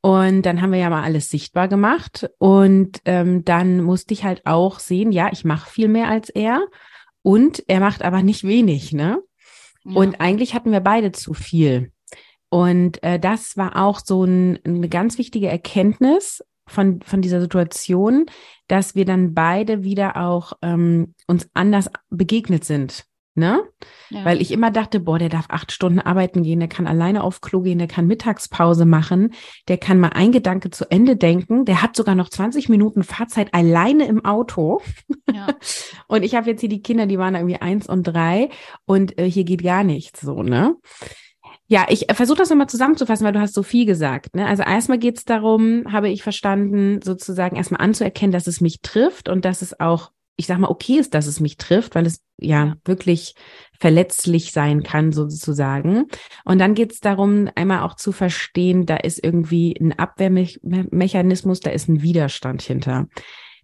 Und 0.00 0.42
dann 0.42 0.62
haben 0.62 0.72
wir 0.72 0.78
ja 0.78 0.90
mal 0.90 1.02
alles 1.02 1.28
sichtbar 1.28 1.68
gemacht. 1.68 2.30
Und 2.38 3.00
ähm, 3.04 3.44
dann 3.44 3.82
musste 3.82 4.14
ich 4.14 4.24
halt 4.24 4.46
auch 4.46 4.78
sehen, 4.78 5.12
ja, 5.12 5.28
ich 5.32 5.44
mache 5.44 5.70
viel 5.70 5.88
mehr 5.88 6.08
als 6.08 6.28
er. 6.28 6.66
Und 7.22 7.64
er 7.66 7.80
macht 7.80 8.02
aber 8.02 8.22
nicht 8.22 8.44
wenig, 8.44 8.92
ne? 8.92 9.20
Ja. 9.84 9.94
Und 9.94 10.20
eigentlich 10.20 10.54
hatten 10.54 10.70
wir 10.70 10.80
beide 10.80 11.12
zu 11.12 11.34
viel. 11.34 11.92
Und 12.48 13.02
äh, 13.02 13.18
das 13.18 13.56
war 13.56 13.76
auch 13.76 14.00
so 14.02 14.24
ein, 14.24 14.58
eine 14.64 14.88
ganz 14.88 15.18
wichtige 15.18 15.48
Erkenntnis 15.48 16.42
von, 16.66 17.02
von 17.02 17.20
dieser 17.20 17.40
Situation, 17.40 18.26
dass 18.68 18.94
wir 18.94 19.04
dann 19.04 19.34
beide 19.34 19.82
wieder 19.82 20.16
auch 20.16 20.52
ähm, 20.62 21.14
uns 21.26 21.48
anders 21.54 21.90
begegnet 22.08 22.64
sind 22.64 23.07
ne? 23.38 23.62
Ja. 24.10 24.24
Weil 24.24 24.40
ich 24.40 24.50
immer 24.50 24.70
dachte, 24.70 25.00
boah, 25.00 25.18
der 25.18 25.28
darf 25.28 25.46
acht 25.48 25.72
Stunden 25.72 26.00
arbeiten 26.00 26.42
gehen, 26.42 26.60
der 26.60 26.68
kann 26.68 26.86
alleine 26.86 27.22
auf 27.22 27.40
Klo 27.40 27.60
gehen, 27.60 27.78
der 27.78 27.88
kann 27.88 28.06
Mittagspause 28.06 28.84
machen, 28.84 29.32
der 29.68 29.78
kann 29.78 30.00
mal 30.00 30.10
ein 30.10 30.32
Gedanke 30.32 30.70
zu 30.70 30.90
Ende 30.90 31.16
denken, 31.16 31.64
der 31.64 31.82
hat 31.82 31.96
sogar 31.96 32.14
noch 32.14 32.28
20 32.28 32.68
Minuten 32.68 33.02
Fahrzeit 33.02 33.54
alleine 33.54 34.06
im 34.06 34.24
Auto. 34.24 34.80
Ja. 35.32 35.46
und 36.08 36.22
ich 36.22 36.34
habe 36.34 36.50
jetzt 36.50 36.60
hier 36.60 36.68
die 36.68 36.82
Kinder, 36.82 37.06
die 37.06 37.18
waren 37.18 37.34
irgendwie 37.34 37.60
eins 37.60 37.88
und 37.88 38.04
drei 38.04 38.50
und 38.86 39.18
äh, 39.18 39.30
hier 39.30 39.44
geht 39.44 39.62
gar 39.62 39.84
nichts 39.84 40.20
so, 40.20 40.42
ne? 40.42 40.76
Ja, 41.70 41.84
ich 41.90 42.08
äh, 42.08 42.14
versuche 42.14 42.38
das 42.38 42.48
nochmal 42.48 42.68
zusammenzufassen, 42.68 43.26
weil 43.26 43.34
du 43.34 43.40
hast 43.40 43.54
so 43.54 43.62
viel 43.62 43.84
gesagt. 43.84 44.34
Ne? 44.34 44.46
Also 44.46 44.62
erstmal 44.62 44.98
geht 44.98 45.18
es 45.18 45.24
darum, 45.24 45.84
habe 45.92 46.08
ich 46.08 46.22
verstanden, 46.22 47.00
sozusagen 47.02 47.56
erstmal 47.56 47.82
anzuerkennen, 47.82 48.32
dass 48.32 48.46
es 48.46 48.62
mich 48.62 48.80
trifft 48.80 49.28
und 49.28 49.44
dass 49.44 49.60
es 49.60 49.78
auch 49.78 50.10
ich 50.38 50.46
sag 50.46 50.58
mal, 50.58 50.70
okay 50.70 50.98
ist, 50.98 51.14
dass 51.14 51.26
es 51.26 51.40
mich 51.40 51.56
trifft, 51.56 51.96
weil 51.96 52.06
es 52.06 52.22
ja 52.40 52.76
wirklich 52.84 53.34
verletzlich 53.78 54.52
sein 54.52 54.84
kann, 54.84 55.12
sozusagen. 55.12 56.06
Und 56.44 56.58
dann 56.58 56.74
geht 56.74 56.92
es 56.92 57.00
darum, 57.00 57.50
einmal 57.56 57.82
auch 57.82 57.94
zu 57.94 58.12
verstehen, 58.12 58.86
da 58.86 58.96
ist 58.96 59.22
irgendwie 59.22 59.76
ein 59.78 59.98
Abwehrmechanismus, 59.98 61.60
da 61.60 61.70
ist 61.70 61.88
ein 61.88 62.02
Widerstand 62.02 62.62
hinter. 62.62 63.08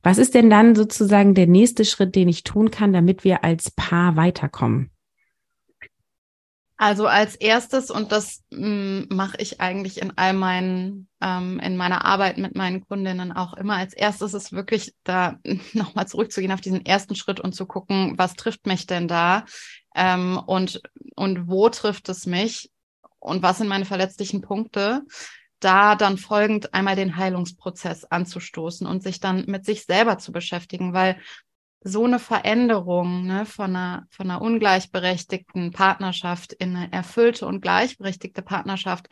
Was 0.03 0.19
ist 0.19 0.35
denn 0.35 0.51
dann 0.51 0.75
sozusagen 0.75 1.35
der 1.35 1.47
nächste 1.47 1.85
Schritt, 1.85 2.17
den 2.17 2.29
ich 2.29 2.43
tun 2.43 2.73
kann, 2.73 2.93
damit 2.93 3.23
wir 3.23 3.45
als 3.45 3.71
Paar 3.71 4.17
weiterkommen? 4.17 4.91
Also 6.77 7.07
als 7.07 7.37
erstes, 7.37 7.91
und 7.91 8.11
das 8.11 8.43
mm, 8.51 9.03
mache 9.09 9.37
ich 9.39 9.61
eigentlich 9.61 10.01
in 10.01 10.13
all 10.17 10.33
meinen, 10.33 11.09
ähm, 11.21 11.61
in 11.61 11.77
meiner 11.77 12.05
Arbeit 12.05 12.37
mit 12.37 12.57
meinen 12.57 12.85
Kundinnen 12.87 13.31
auch 13.31 13.55
immer, 13.55 13.77
als 13.77 13.95
erstes 13.95 14.35
ist 14.35 14.53
wirklich 14.53 14.95
da 15.05 15.39
nochmal 15.73 16.09
zurückzugehen 16.09 16.53
auf 16.53 16.61
diesen 16.61 16.85
ersten 16.85 17.15
Schritt 17.15 17.39
und 17.39 17.55
zu 17.55 17.67
gucken, 17.67 18.15
was 18.17 18.35
trifft 18.35 18.67
mich 18.67 18.87
denn 18.87 19.07
da 19.07 19.45
ähm, 19.95 20.41
und, 20.47 20.83
und 21.15 21.49
wo 21.49 21.69
trifft 21.69 22.09
es 22.09 22.27
mich 22.27 22.73
und 23.21 23.43
was 23.43 23.59
sind 23.59 23.69
meine 23.69 23.85
verletzlichen 23.85 24.41
Punkte 24.41 25.03
da 25.61 25.95
dann 25.95 26.19
folgend 26.19 26.75
einmal 26.75 26.95
den 26.95 27.17
Heilungsprozess 27.17 28.05
anzustoßen 28.05 28.87
und 28.87 29.03
sich 29.03 29.19
dann 29.19 29.45
mit 29.47 29.65
sich 29.65 29.85
selber 29.85 30.19
zu 30.19 30.31
beschäftigen, 30.31 30.93
weil 30.93 31.17
so 31.85 32.05
eine 32.05 32.19
Veränderung 32.19 33.27
ne, 33.27 33.45
von, 33.45 33.77
einer, 33.77 34.07
von 34.09 34.31
einer 34.31 34.41
ungleichberechtigten 34.41 35.71
Partnerschaft 35.71 36.55
in 36.55 36.75
eine 36.75 36.93
erfüllte 36.93 37.47
und 37.47 37.61
gleichberechtigte 37.61 38.41
Partnerschaft, 38.41 39.09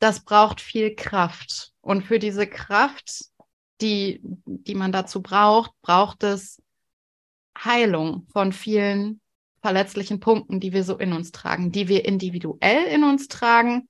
das 0.00 0.24
braucht 0.24 0.60
viel 0.60 0.96
Kraft. 0.96 1.72
Und 1.80 2.02
für 2.02 2.18
diese 2.18 2.48
Kraft, 2.48 3.26
die, 3.80 4.20
die 4.22 4.74
man 4.74 4.90
dazu 4.90 5.22
braucht, 5.22 5.70
braucht 5.80 6.24
es 6.24 6.60
Heilung 7.56 8.26
von 8.32 8.52
vielen 8.52 9.20
verletzlichen 9.60 10.18
Punkten, 10.18 10.58
die 10.58 10.72
wir 10.72 10.82
so 10.82 10.98
in 10.98 11.12
uns 11.12 11.30
tragen, 11.30 11.70
die 11.70 11.86
wir 11.86 12.04
individuell 12.04 12.84
in 12.86 13.04
uns 13.04 13.28
tragen 13.28 13.88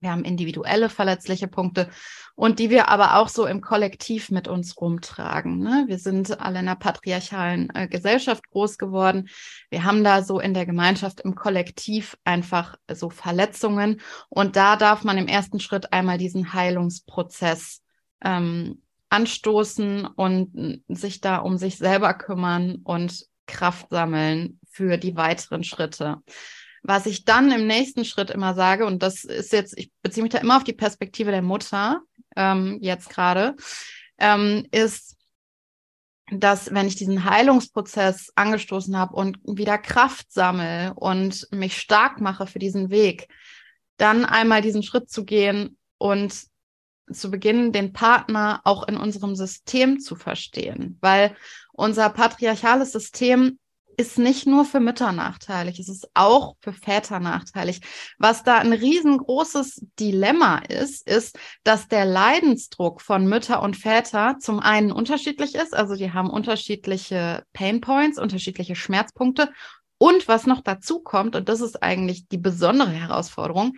wir 0.00 0.10
haben 0.10 0.24
individuelle 0.24 0.88
verletzliche 0.88 1.46
Punkte 1.46 1.90
und 2.34 2.58
die 2.58 2.70
wir 2.70 2.88
aber 2.88 3.16
auch 3.16 3.28
so 3.28 3.46
im 3.46 3.60
Kollektiv 3.60 4.30
mit 4.30 4.48
uns 4.48 4.80
rumtragen. 4.80 5.58
Ne? 5.58 5.84
Wir 5.88 5.98
sind 5.98 6.40
alle 6.40 6.60
in 6.60 6.68
einer 6.68 6.76
patriarchalen 6.76 7.68
äh, 7.74 7.86
Gesellschaft 7.86 8.48
groß 8.50 8.78
geworden. 8.78 9.28
Wir 9.68 9.84
haben 9.84 10.02
da 10.02 10.22
so 10.22 10.40
in 10.40 10.54
der 10.54 10.64
Gemeinschaft, 10.64 11.20
im 11.20 11.34
Kollektiv 11.34 12.16
einfach 12.24 12.76
so 12.90 13.10
Verletzungen. 13.10 14.00
Und 14.30 14.56
da 14.56 14.76
darf 14.76 15.04
man 15.04 15.18
im 15.18 15.28
ersten 15.28 15.60
Schritt 15.60 15.92
einmal 15.92 16.16
diesen 16.16 16.54
Heilungsprozess 16.54 17.82
ähm, 18.24 18.82
anstoßen 19.10 20.06
und 20.06 20.82
sich 20.88 21.20
da 21.20 21.38
um 21.38 21.58
sich 21.58 21.76
selber 21.76 22.14
kümmern 22.14 22.76
und 22.84 23.26
Kraft 23.46 23.90
sammeln 23.90 24.60
für 24.70 24.96
die 24.96 25.16
weiteren 25.16 25.64
Schritte. 25.64 26.22
Was 26.82 27.06
ich 27.06 27.24
dann 27.24 27.50
im 27.52 27.66
nächsten 27.66 28.04
Schritt 28.04 28.30
immer 28.30 28.54
sage, 28.54 28.86
und 28.86 29.02
das 29.02 29.24
ist 29.24 29.52
jetzt, 29.52 29.76
ich 29.78 29.90
beziehe 30.02 30.22
mich 30.22 30.32
da 30.32 30.38
immer 30.38 30.56
auf 30.56 30.64
die 30.64 30.72
Perspektive 30.72 31.30
der 31.30 31.42
Mutter, 31.42 32.00
ähm, 32.36 32.78
jetzt 32.80 33.10
gerade, 33.10 33.56
ähm, 34.18 34.66
ist, 34.70 35.16
dass 36.32 36.72
wenn 36.72 36.86
ich 36.86 36.96
diesen 36.96 37.24
Heilungsprozess 37.24 38.32
angestoßen 38.36 38.96
habe 38.96 39.14
und 39.16 39.38
wieder 39.44 39.78
Kraft 39.78 40.32
sammle 40.32 40.94
und 40.94 41.48
mich 41.50 41.76
stark 41.76 42.20
mache 42.20 42.46
für 42.46 42.58
diesen 42.58 42.90
Weg, 42.90 43.28
dann 43.96 44.24
einmal 44.24 44.62
diesen 44.62 44.82
Schritt 44.82 45.10
zu 45.10 45.24
gehen 45.24 45.76
und 45.98 46.46
zu 47.12 47.30
beginnen, 47.30 47.72
den 47.72 47.92
Partner 47.92 48.60
auch 48.64 48.86
in 48.86 48.96
unserem 48.96 49.34
System 49.34 50.00
zu 50.00 50.16
verstehen, 50.16 50.98
weil 51.00 51.36
unser 51.72 52.08
patriarchales 52.10 52.92
System 52.92 53.58
ist 54.00 54.18
nicht 54.18 54.46
nur 54.46 54.64
für 54.64 54.80
Mütter 54.80 55.12
nachteilig, 55.12 55.78
es 55.78 55.90
ist 55.90 56.08
auch 56.14 56.56
für 56.60 56.72
Väter 56.72 57.20
nachteilig. 57.20 57.82
Was 58.18 58.42
da 58.42 58.56
ein 58.56 58.72
riesengroßes 58.72 59.84
Dilemma 59.98 60.58
ist, 60.58 61.06
ist, 61.06 61.38
dass 61.64 61.86
der 61.86 62.06
Leidensdruck 62.06 63.02
von 63.02 63.26
Mütter 63.26 63.62
und 63.62 63.76
Väter 63.76 64.38
zum 64.40 64.58
einen 64.58 64.90
unterschiedlich 64.90 65.54
ist, 65.54 65.74
also 65.74 65.96
die 65.96 66.14
haben 66.14 66.30
unterschiedliche 66.30 67.44
Pain 67.52 67.82
Points, 67.82 68.18
unterschiedliche 68.18 68.74
Schmerzpunkte 68.74 69.50
und 69.98 70.28
was 70.28 70.46
noch 70.46 70.62
dazu 70.62 71.00
kommt, 71.00 71.36
und 71.36 71.50
das 71.50 71.60
ist 71.60 71.82
eigentlich 71.82 72.26
die 72.26 72.38
besondere 72.38 72.92
Herausforderung, 72.92 73.76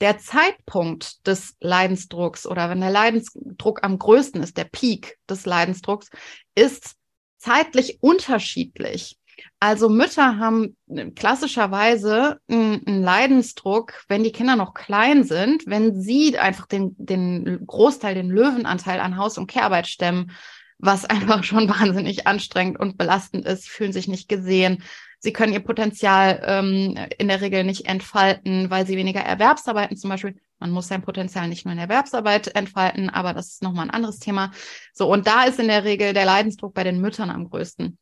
der 0.00 0.18
Zeitpunkt 0.18 1.26
des 1.26 1.56
Leidensdrucks 1.60 2.46
oder 2.46 2.70
wenn 2.70 2.80
der 2.80 2.90
Leidensdruck 2.90 3.84
am 3.84 3.98
größten 3.98 4.42
ist, 4.42 4.56
der 4.56 4.64
Peak 4.64 5.18
des 5.28 5.44
Leidensdrucks, 5.44 6.08
ist 6.54 6.96
zeitlich 7.36 7.98
unterschiedlich. 8.00 9.18
Also 9.62 9.88
Mütter 9.88 10.38
haben 10.38 10.76
klassischerweise 11.14 12.40
einen 12.48 12.82
Leidensdruck, 12.84 13.92
wenn 14.08 14.24
die 14.24 14.32
Kinder 14.32 14.56
noch 14.56 14.74
klein 14.74 15.22
sind, 15.22 15.62
wenn 15.68 16.00
sie 16.00 16.36
einfach 16.36 16.66
den, 16.66 16.96
den 16.98 17.64
Großteil, 17.64 18.16
den 18.16 18.28
Löwenanteil 18.28 18.98
an 18.98 19.16
Haus- 19.16 19.38
und 19.38 19.46
Kehrarbeit 19.46 19.86
stemmen, 19.86 20.32
was 20.78 21.04
einfach 21.08 21.44
schon 21.44 21.68
wahnsinnig 21.68 22.26
anstrengend 22.26 22.80
und 22.80 22.98
belastend 22.98 23.46
ist, 23.46 23.68
fühlen 23.68 23.92
sich 23.92 24.08
nicht 24.08 24.28
gesehen. 24.28 24.82
Sie 25.20 25.32
können 25.32 25.52
ihr 25.52 25.60
Potenzial 25.60 26.42
ähm, 26.44 26.98
in 27.18 27.28
der 27.28 27.40
Regel 27.40 27.62
nicht 27.62 27.86
entfalten, 27.86 28.68
weil 28.68 28.84
sie 28.84 28.96
weniger 28.96 29.20
Erwerbsarbeiten 29.20 29.96
zum 29.96 30.10
Beispiel. 30.10 30.34
Man 30.58 30.72
muss 30.72 30.88
sein 30.88 31.02
Potenzial 31.02 31.46
nicht 31.46 31.66
nur 31.66 31.72
in 31.72 31.78
Erwerbsarbeit 31.78 32.48
entfalten, 32.56 33.10
aber 33.10 33.32
das 33.32 33.50
ist 33.50 33.62
nochmal 33.62 33.86
ein 33.86 33.94
anderes 33.94 34.18
Thema. 34.18 34.50
So, 34.92 35.08
und 35.08 35.28
da 35.28 35.44
ist 35.44 35.60
in 35.60 35.68
der 35.68 35.84
Regel 35.84 36.14
der 36.14 36.24
Leidensdruck 36.24 36.74
bei 36.74 36.82
den 36.82 37.00
Müttern 37.00 37.30
am 37.30 37.48
größten. 37.48 37.96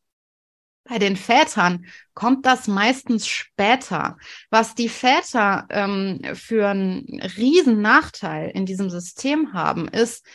Bei 0.83 0.97
den 0.97 1.15
Vätern 1.15 1.85
kommt 2.13 2.45
das 2.45 2.67
meistens 2.67 3.27
später. 3.27 4.17
Was 4.49 4.75
die 4.75 4.89
Väter 4.89 5.67
ähm, 5.69 6.21
für 6.33 6.69
einen 6.69 7.21
riesen 7.37 7.81
Nachteil 7.81 8.49
in 8.49 8.65
diesem 8.65 8.89
System 8.89 9.53
haben, 9.53 9.87
ist, 9.87 10.25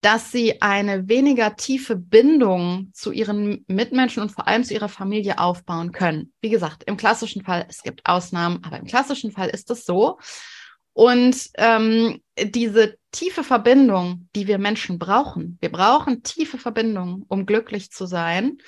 dass 0.00 0.30
sie 0.30 0.62
eine 0.62 1.08
weniger 1.08 1.56
tiefe 1.56 1.96
Bindung 1.96 2.90
zu 2.94 3.10
ihren 3.10 3.64
Mitmenschen 3.66 4.22
und 4.22 4.30
vor 4.30 4.46
allem 4.46 4.62
zu 4.62 4.72
ihrer 4.72 4.88
Familie 4.88 5.38
aufbauen 5.38 5.90
können. 5.90 6.32
Wie 6.40 6.50
gesagt, 6.50 6.84
im 6.84 6.96
klassischen 6.96 7.42
Fall, 7.42 7.66
es 7.68 7.82
gibt 7.82 8.06
Ausnahmen, 8.06 8.62
aber 8.62 8.78
im 8.78 8.86
klassischen 8.86 9.32
Fall 9.32 9.48
ist 9.48 9.70
es 9.70 9.84
so. 9.84 10.18
Und 10.92 11.50
ähm, 11.54 12.20
diese 12.40 12.96
tiefe 13.10 13.42
Verbindung, 13.42 14.28
die 14.36 14.46
wir 14.46 14.58
Menschen 14.58 14.98
brauchen, 14.98 15.58
wir 15.60 15.70
brauchen 15.70 16.22
tiefe 16.22 16.58
Verbindung, 16.58 17.24
um 17.28 17.46
glücklich 17.46 17.90
zu 17.90 18.06
sein, 18.06 18.58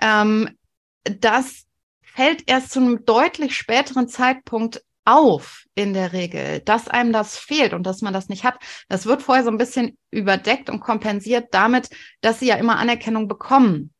ähm, 0.00 0.56
das 1.04 1.66
fällt 2.02 2.48
erst 2.48 2.72
zu 2.72 2.80
einem 2.80 3.04
deutlich 3.04 3.56
späteren 3.56 4.08
Zeitpunkt 4.08 4.82
auf 5.04 5.64
in 5.74 5.94
der 5.94 6.12
Regel, 6.12 6.60
dass 6.60 6.86
einem 6.86 7.12
das 7.12 7.38
fehlt 7.38 7.72
und 7.72 7.84
dass 7.84 8.02
man 8.02 8.12
das 8.12 8.28
nicht 8.28 8.44
hat. 8.44 8.56
Das 8.88 9.06
wird 9.06 9.22
vorher 9.22 9.42
so 9.42 9.50
ein 9.50 9.56
bisschen 9.56 9.96
überdeckt 10.10 10.68
und 10.68 10.80
kompensiert 10.80 11.48
damit, 11.52 11.88
dass 12.20 12.40
sie 12.40 12.48
ja 12.48 12.56
immer 12.56 12.76
Anerkennung 12.76 13.26
bekommen. 13.26 13.94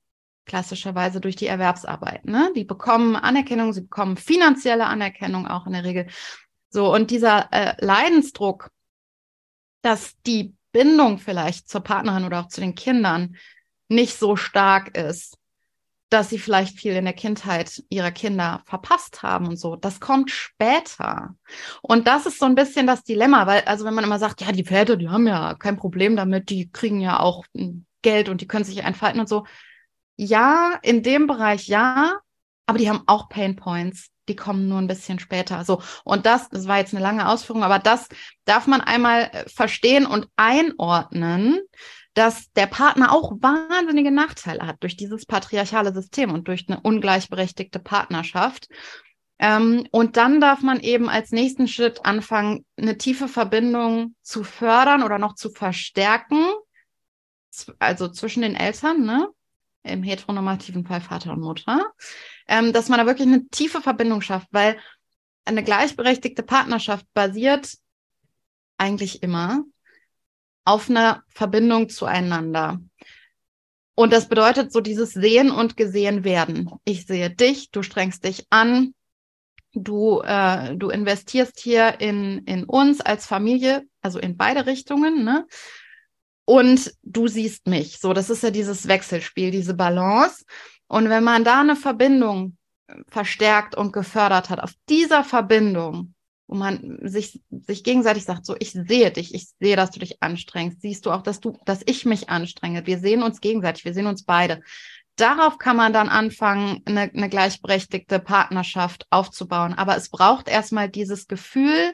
Klassischerweise 0.44 1.20
durch 1.20 1.36
die 1.36 1.46
Erwerbsarbeit. 1.46 2.26
Ne? 2.26 2.52
Die 2.54 2.64
bekommen 2.64 3.16
Anerkennung, 3.16 3.72
sie 3.72 3.82
bekommen 3.82 4.18
finanzielle 4.18 4.86
Anerkennung 4.86 5.46
auch 5.46 5.66
in 5.66 5.72
der 5.72 5.84
Regel. 5.84 6.08
So, 6.68 6.92
und 6.92 7.10
dieser 7.10 7.48
äh, 7.52 7.74
Leidensdruck, 7.82 8.70
dass 9.82 10.20
die 10.26 10.54
Bindung 10.72 11.18
vielleicht 11.18 11.70
zur 11.70 11.80
Partnerin 11.80 12.24
oder 12.24 12.40
auch 12.40 12.48
zu 12.48 12.60
den 12.60 12.74
Kindern 12.74 13.36
nicht 13.88 14.18
so 14.18 14.36
stark 14.36 14.96
ist, 14.96 15.37
dass 16.10 16.30
sie 16.30 16.38
vielleicht 16.38 16.78
viel 16.78 16.94
in 16.94 17.04
der 17.04 17.14
Kindheit 17.14 17.82
ihrer 17.90 18.10
Kinder 18.10 18.62
verpasst 18.64 19.22
haben 19.22 19.46
und 19.46 19.58
so. 19.58 19.76
Das 19.76 20.00
kommt 20.00 20.30
später. 20.30 21.34
Und 21.82 22.06
das 22.06 22.26
ist 22.26 22.38
so 22.38 22.46
ein 22.46 22.54
bisschen 22.54 22.86
das 22.86 23.04
Dilemma, 23.04 23.46
weil, 23.46 23.62
also 23.62 23.84
wenn 23.84 23.94
man 23.94 24.04
immer 24.04 24.18
sagt, 24.18 24.40
ja, 24.40 24.52
die 24.52 24.64
Väter, 24.64 24.96
die 24.96 25.08
haben 25.08 25.26
ja 25.26 25.54
kein 25.54 25.76
Problem 25.76 26.16
damit, 26.16 26.48
die 26.50 26.70
kriegen 26.70 27.00
ja 27.00 27.20
auch 27.20 27.44
hm, 27.54 27.84
Geld 28.02 28.28
und 28.28 28.40
die 28.40 28.46
können 28.46 28.64
sich 28.64 28.78
entfalten 28.78 29.20
und 29.20 29.28
so. 29.28 29.44
Ja, 30.16 30.78
in 30.82 31.02
dem 31.02 31.26
Bereich 31.26 31.68
ja, 31.68 32.18
aber 32.66 32.78
die 32.78 32.88
haben 32.88 33.02
auch 33.06 33.28
Pain 33.28 33.56
Points. 33.56 34.08
Die 34.28 34.36
kommen 34.36 34.68
nur 34.68 34.78
ein 34.78 34.88
bisschen 34.88 35.18
später. 35.18 35.64
So. 35.64 35.80
Und 36.04 36.26
das, 36.26 36.50
das 36.50 36.68
war 36.68 36.78
jetzt 36.78 36.92
eine 36.92 37.02
lange 37.02 37.28
Ausführung, 37.28 37.64
aber 37.64 37.78
das 37.78 38.08
darf 38.44 38.66
man 38.66 38.82
einmal 38.82 39.30
äh, 39.32 39.48
verstehen 39.48 40.04
und 40.04 40.28
einordnen, 40.36 41.60
dass 42.18 42.50
der 42.54 42.66
Partner 42.66 43.12
auch 43.12 43.30
wahnsinnige 43.40 44.10
Nachteile 44.10 44.66
hat 44.66 44.82
durch 44.82 44.96
dieses 44.96 45.24
patriarchale 45.24 45.94
System 45.94 46.32
und 46.32 46.48
durch 46.48 46.68
eine 46.68 46.80
ungleichberechtigte 46.80 47.78
Partnerschaft. 47.78 48.68
Ähm, 49.38 49.86
und 49.92 50.16
dann 50.16 50.40
darf 50.40 50.62
man 50.62 50.80
eben 50.80 51.08
als 51.08 51.30
nächsten 51.30 51.68
Schritt 51.68 52.04
anfangen, 52.04 52.66
eine 52.76 52.98
tiefe 52.98 53.28
Verbindung 53.28 54.16
zu 54.22 54.42
fördern 54.42 55.04
oder 55.04 55.20
noch 55.20 55.36
zu 55.36 55.50
verstärken, 55.50 56.44
also 57.78 58.08
zwischen 58.08 58.42
den 58.42 58.56
Eltern, 58.56 59.04
ne? 59.04 59.28
im 59.84 60.02
heteronormativen 60.02 60.84
Fall 60.84 61.00
Vater 61.00 61.34
und 61.34 61.40
Mutter, 61.40 61.92
ähm, 62.48 62.72
dass 62.72 62.88
man 62.88 62.98
da 62.98 63.06
wirklich 63.06 63.28
eine 63.28 63.46
tiefe 63.46 63.80
Verbindung 63.80 64.22
schafft, 64.22 64.48
weil 64.50 64.76
eine 65.44 65.62
gleichberechtigte 65.62 66.42
Partnerschaft 66.42 67.06
basiert 67.14 67.76
eigentlich 68.76 69.22
immer 69.22 69.62
auf 70.68 70.90
einer 70.90 71.22
Verbindung 71.28 71.88
zueinander. 71.88 72.78
Und 73.94 74.12
das 74.12 74.28
bedeutet 74.28 74.70
so 74.70 74.80
dieses 74.80 75.12
Sehen 75.12 75.50
und 75.50 75.76
Gesehen 75.76 76.24
werden. 76.24 76.70
Ich 76.84 77.06
sehe 77.06 77.30
dich, 77.30 77.70
du 77.70 77.82
strengst 77.82 78.24
dich 78.24 78.46
an, 78.50 78.94
du, 79.72 80.20
äh, 80.20 80.76
du 80.76 80.90
investierst 80.90 81.58
hier 81.58 82.00
in, 82.00 82.44
in 82.44 82.64
uns 82.64 83.00
als 83.00 83.26
Familie, 83.26 83.86
also 84.02 84.18
in 84.18 84.36
beide 84.36 84.66
Richtungen, 84.66 85.24
ne? 85.24 85.46
Und 86.44 86.94
du 87.02 87.28
siehst 87.28 87.66
mich. 87.66 87.98
So, 87.98 88.12
das 88.12 88.30
ist 88.30 88.42
ja 88.42 88.50
dieses 88.50 88.88
Wechselspiel, 88.88 89.50
diese 89.50 89.74
Balance. 89.74 90.44
Und 90.86 91.08
wenn 91.08 91.24
man 91.24 91.44
da 91.44 91.60
eine 91.60 91.76
Verbindung 91.76 92.56
verstärkt 93.08 93.74
und 93.74 93.92
gefördert 93.92 94.48
hat, 94.48 94.60
auf 94.60 94.72
dieser 94.88 95.24
Verbindung 95.24 96.14
wo 96.48 96.56
man 96.56 96.98
sich, 97.02 97.40
sich 97.50 97.84
gegenseitig 97.84 98.24
sagt, 98.24 98.46
so, 98.46 98.56
ich 98.58 98.72
sehe 98.72 99.10
dich, 99.10 99.34
ich 99.34 99.48
sehe, 99.60 99.76
dass 99.76 99.90
du 99.90 100.00
dich 100.00 100.22
anstrengst. 100.22 100.80
Siehst 100.80 101.04
du 101.04 101.12
auch, 101.12 101.22
dass 101.22 101.40
du, 101.40 101.58
dass 101.66 101.82
ich 101.84 102.06
mich 102.06 102.30
anstrenge. 102.30 102.86
Wir 102.86 102.98
sehen 102.98 103.22
uns 103.22 103.40
gegenseitig, 103.40 103.84
wir 103.84 103.94
sehen 103.94 104.06
uns 104.06 104.24
beide. 104.24 104.62
Darauf 105.16 105.58
kann 105.58 105.76
man 105.76 105.92
dann 105.92 106.08
anfangen, 106.08 106.82
eine, 106.86 107.02
eine 107.02 107.28
gleichberechtigte 107.28 108.18
Partnerschaft 108.18 109.06
aufzubauen. 109.10 109.74
Aber 109.74 109.96
es 109.96 110.08
braucht 110.08 110.48
erstmal 110.48 110.88
dieses 110.88 111.28
Gefühl, 111.28 111.92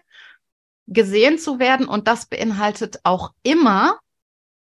gesehen 0.87 1.39
zu 1.39 1.59
werden 1.59 1.87
und 1.87 2.07
das 2.07 2.27
beinhaltet 2.27 3.01
auch 3.03 3.33
immer, 3.43 3.99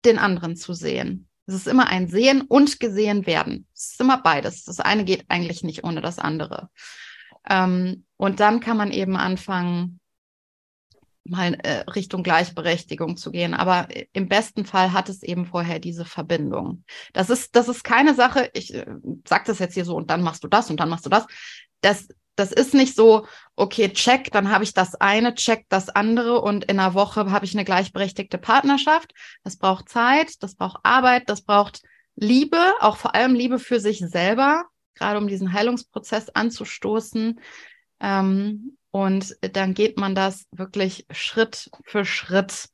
den 0.04 0.18
anderen 0.18 0.57
zu 0.57 0.72
sehen. 0.72 1.28
Es 1.46 1.54
ist 1.54 1.68
immer 1.68 1.87
ein 1.87 2.09
Sehen 2.09 2.40
und 2.40 2.80
gesehen 2.80 3.26
werden. 3.26 3.66
Es 3.74 3.92
ist 3.92 4.00
immer 4.00 4.20
beides. 4.22 4.64
Das 4.64 4.80
eine 4.80 5.04
geht 5.04 5.26
eigentlich 5.28 5.62
nicht 5.62 5.85
ohne 5.85 6.00
das 6.00 6.18
andere. 6.18 6.70
Ähm, 7.48 8.04
und 8.16 8.40
dann 8.40 8.61
kann 8.61 8.76
man 8.76 8.90
eben 8.90 9.16
anfangen, 9.16 10.00
mal 11.24 11.54
äh, 11.62 11.80
Richtung 11.90 12.22
Gleichberechtigung 12.22 13.16
zu 13.16 13.30
gehen. 13.30 13.54
Aber 13.54 13.88
im 14.12 14.28
besten 14.28 14.66
Fall 14.66 14.92
hat 14.92 15.09
es 15.09 15.22
eben 15.22 15.46
vorher 15.46 15.78
diese 15.78 16.04
Verbindung. 16.04 16.85
Das 17.12 17.30
ist, 17.30 17.57
das 17.57 17.68
ist 17.68 17.83
keine 17.83 18.14
Sache, 18.14 18.50
ich 18.52 18.74
äh, 18.74 18.87
sag 19.26 19.46
das 19.46 19.59
jetzt 19.59 19.74
hier 19.74 19.85
so 19.85 19.96
und 19.96 20.11
dann 20.11 20.22
machst 20.22 20.44
du 20.44 20.48
das 20.48 20.70
und 20.70 20.80
dann 20.80 20.90
machst 20.90 21.07
du 21.07 21.11
das. 21.11 21.26
Das, 21.80 22.09
das 22.37 22.52
ist 22.52 22.74
nicht 22.74 22.94
so, 22.94 23.26
okay, 23.57 23.90
check, 23.90 24.30
dann 24.33 24.50
habe 24.50 24.64
ich 24.64 24.74
das 24.74 24.94
eine, 24.96 25.35
check 25.35 25.66
das 25.68 25.88
andere 25.88 26.40
und 26.40 26.64
in 26.64 26.78
einer 26.78 26.94
Woche 26.94 27.30
habe 27.30 27.44
ich 27.44 27.54
eine 27.54 27.64
gleichberechtigte 27.64 28.38
Partnerschaft. 28.38 29.12
Das 29.44 29.57
braucht 29.57 29.88
Zeit, 29.88 30.42
das 30.42 30.54
braucht 30.57 30.80
Arbeit, 30.83 31.28
das 31.28 31.42
braucht 31.42 31.83
Liebe, 32.16 32.74
auch 32.80 32.96
vor 32.96 33.14
allem 33.14 33.35
Liebe 33.35 33.59
für 33.59 33.80
sich 33.80 33.98
selber 33.98 34.66
gerade 34.94 35.18
um 35.18 35.28
diesen 35.28 35.52
Heilungsprozess 35.52 36.30
anzustoßen. 36.30 37.40
Ähm, 38.00 38.76
und 38.90 39.37
dann 39.40 39.74
geht 39.74 39.98
man 39.98 40.14
das 40.14 40.46
wirklich 40.52 41.07
Schritt 41.11 41.70
für 41.85 42.04
Schritt 42.04 42.68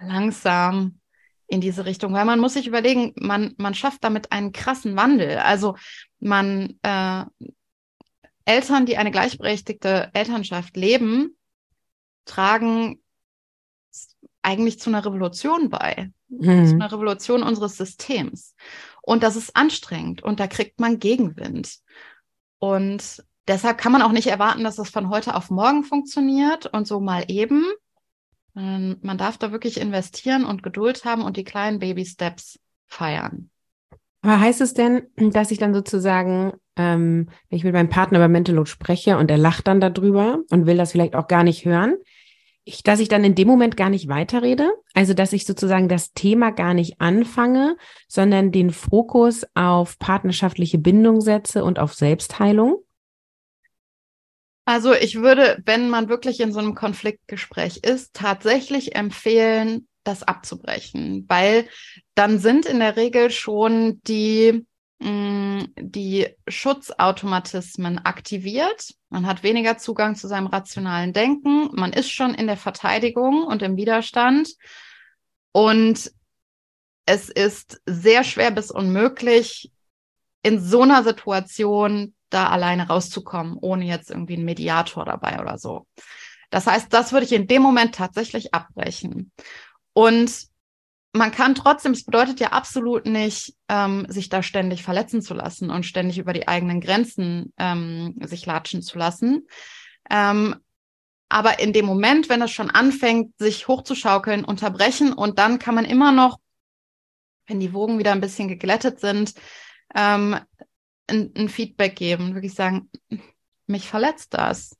langsam 0.00 1.00
in 1.46 1.60
diese 1.60 1.84
Richtung, 1.84 2.12
weil 2.12 2.24
man 2.24 2.40
muss 2.40 2.54
sich 2.54 2.66
überlegen, 2.66 3.12
man, 3.16 3.54
man 3.58 3.74
schafft 3.74 4.02
damit 4.04 4.32
einen 4.32 4.52
krassen 4.52 4.96
Wandel. 4.96 5.38
Also 5.38 5.76
man, 6.18 6.78
äh, 6.82 7.24
Eltern, 8.44 8.86
die 8.86 8.96
eine 8.96 9.10
gleichberechtigte 9.10 10.10
Elternschaft 10.12 10.76
leben, 10.76 11.36
tragen 12.24 13.00
eigentlich 14.42 14.78
zu 14.78 14.90
einer 14.90 15.04
Revolution 15.04 15.70
bei, 15.70 16.10
mhm. 16.28 16.66
zu 16.66 16.74
einer 16.74 16.92
Revolution 16.92 17.42
unseres 17.42 17.76
Systems. 17.76 18.54
Und 19.06 19.22
das 19.22 19.36
ist 19.36 19.54
anstrengend 19.54 20.22
und 20.22 20.40
da 20.40 20.46
kriegt 20.46 20.80
man 20.80 20.98
Gegenwind. 20.98 21.76
Und 22.58 23.22
deshalb 23.46 23.76
kann 23.76 23.92
man 23.92 24.00
auch 24.00 24.12
nicht 24.12 24.28
erwarten, 24.28 24.64
dass 24.64 24.76
das 24.76 24.88
von 24.88 25.10
heute 25.10 25.34
auf 25.34 25.50
morgen 25.50 25.84
funktioniert 25.84 26.66
und 26.66 26.86
so 26.86 27.00
mal 27.00 27.24
eben. 27.28 27.66
Man 28.54 29.18
darf 29.18 29.36
da 29.36 29.52
wirklich 29.52 29.78
investieren 29.78 30.46
und 30.46 30.62
Geduld 30.62 31.04
haben 31.04 31.22
und 31.22 31.36
die 31.36 31.44
kleinen 31.44 31.80
Baby-Steps 31.80 32.60
feiern. 32.86 33.50
Aber 34.22 34.40
heißt 34.40 34.62
es 34.62 34.72
denn, 34.72 35.08
dass 35.16 35.50
ich 35.50 35.58
dann 35.58 35.74
sozusagen, 35.74 36.54
ähm, 36.76 37.28
wenn 37.50 37.58
ich 37.58 37.64
mit 37.64 37.74
meinem 37.74 37.90
Partner 37.90 38.18
über 38.18 38.28
Mental 38.28 38.54
Load 38.54 38.70
spreche 38.70 39.18
und 39.18 39.30
er 39.30 39.36
lacht 39.36 39.66
dann 39.66 39.80
darüber 39.80 40.38
und 40.50 40.64
will 40.64 40.78
das 40.78 40.92
vielleicht 40.92 41.14
auch 41.14 41.28
gar 41.28 41.42
nicht 41.42 41.66
hören, 41.66 41.96
ich, 42.64 42.82
dass 42.82 43.00
ich 43.00 43.08
dann 43.08 43.24
in 43.24 43.34
dem 43.34 43.46
Moment 43.46 43.76
gar 43.76 43.90
nicht 43.90 44.08
weiterrede? 44.08 44.70
Also, 44.94 45.14
dass 45.14 45.32
ich 45.32 45.46
sozusagen 45.46 45.88
das 45.88 46.12
Thema 46.12 46.50
gar 46.50 46.74
nicht 46.74 47.00
anfange, 47.00 47.76
sondern 48.08 48.52
den 48.52 48.70
Fokus 48.70 49.46
auf 49.54 49.98
partnerschaftliche 49.98 50.78
Bindung 50.78 51.20
setze 51.20 51.64
und 51.64 51.78
auf 51.78 51.94
Selbstheilung? 51.94 52.84
Also 54.66 54.94
ich 54.94 55.16
würde, 55.16 55.62
wenn 55.66 55.90
man 55.90 56.08
wirklich 56.08 56.40
in 56.40 56.52
so 56.52 56.58
einem 56.58 56.74
Konfliktgespräch 56.74 57.80
ist, 57.82 58.14
tatsächlich 58.14 58.96
empfehlen, 58.96 59.86
das 60.04 60.22
abzubrechen, 60.22 61.24
weil 61.28 61.68
dann 62.14 62.38
sind 62.38 62.66
in 62.66 62.78
der 62.78 62.96
Regel 62.96 63.30
schon 63.30 64.00
die, 64.06 64.66
mm, 65.00 65.60
die 65.78 66.28
Schutzautomatismen 66.48 67.98
aktiviert. 68.04 68.94
Man 69.08 69.26
hat 69.26 69.42
weniger 69.42 69.78
Zugang 69.78 70.16
zu 70.16 70.28
seinem 70.28 70.46
rationalen 70.46 71.12
Denken. 71.12 71.70
Man 71.72 71.92
ist 71.92 72.10
schon 72.10 72.34
in 72.34 72.46
der 72.46 72.56
Verteidigung 72.56 73.44
und 73.44 73.62
im 73.62 73.76
Widerstand. 73.76 74.50
Und 75.52 76.12
es 77.06 77.28
ist 77.28 77.80
sehr 77.86 78.24
schwer 78.24 78.50
bis 78.50 78.70
unmöglich, 78.70 79.70
in 80.42 80.60
so 80.60 80.82
einer 80.82 81.02
Situation 81.02 82.14
da 82.28 82.48
alleine 82.48 82.88
rauszukommen, 82.88 83.56
ohne 83.60 83.86
jetzt 83.86 84.10
irgendwie 84.10 84.34
einen 84.34 84.44
Mediator 84.44 85.04
dabei 85.04 85.40
oder 85.40 85.58
so. 85.58 85.86
Das 86.50 86.66
heißt, 86.66 86.92
das 86.92 87.12
würde 87.12 87.26
ich 87.26 87.32
in 87.32 87.46
dem 87.46 87.62
Moment 87.62 87.94
tatsächlich 87.94 88.52
abbrechen. 88.52 89.32
Und 89.92 90.46
man 91.16 91.30
kann 91.30 91.54
trotzdem, 91.54 91.92
es 91.92 92.04
bedeutet 92.04 92.40
ja 92.40 92.48
absolut 92.48 93.06
nicht, 93.06 93.54
ähm, 93.68 94.04
sich 94.08 94.28
da 94.28 94.42
ständig 94.42 94.82
verletzen 94.82 95.22
zu 95.22 95.32
lassen 95.32 95.70
und 95.70 95.86
ständig 95.86 96.18
über 96.18 96.32
die 96.32 96.48
eigenen 96.48 96.80
Grenzen 96.80 97.52
ähm, 97.56 98.16
sich 98.24 98.44
latschen 98.46 98.82
zu 98.82 98.98
lassen. 98.98 99.46
Ähm, 100.10 100.56
aber 101.28 101.60
in 101.60 101.72
dem 101.72 101.86
Moment, 101.86 102.28
wenn 102.28 102.42
es 102.42 102.50
schon 102.50 102.68
anfängt, 102.68 103.32
sich 103.38 103.68
hochzuschaukeln, 103.68 104.44
unterbrechen 104.44 105.12
und 105.12 105.38
dann 105.38 105.60
kann 105.60 105.76
man 105.76 105.84
immer 105.84 106.10
noch, 106.10 106.38
wenn 107.46 107.60
die 107.60 107.72
Wogen 107.72 108.00
wieder 108.00 108.10
ein 108.10 108.20
bisschen 108.20 108.48
geglättet 108.48 108.98
sind, 108.98 109.34
ähm, 109.94 110.36
ein, 111.06 111.32
ein 111.36 111.48
Feedback 111.48 111.94
geben, 111.94 112.34
wirklich 112.34 112.54
sagen, 112.54 112.90
mich 113.68 113.88
verletzt 113.88 114.34
das. 114.34 114.76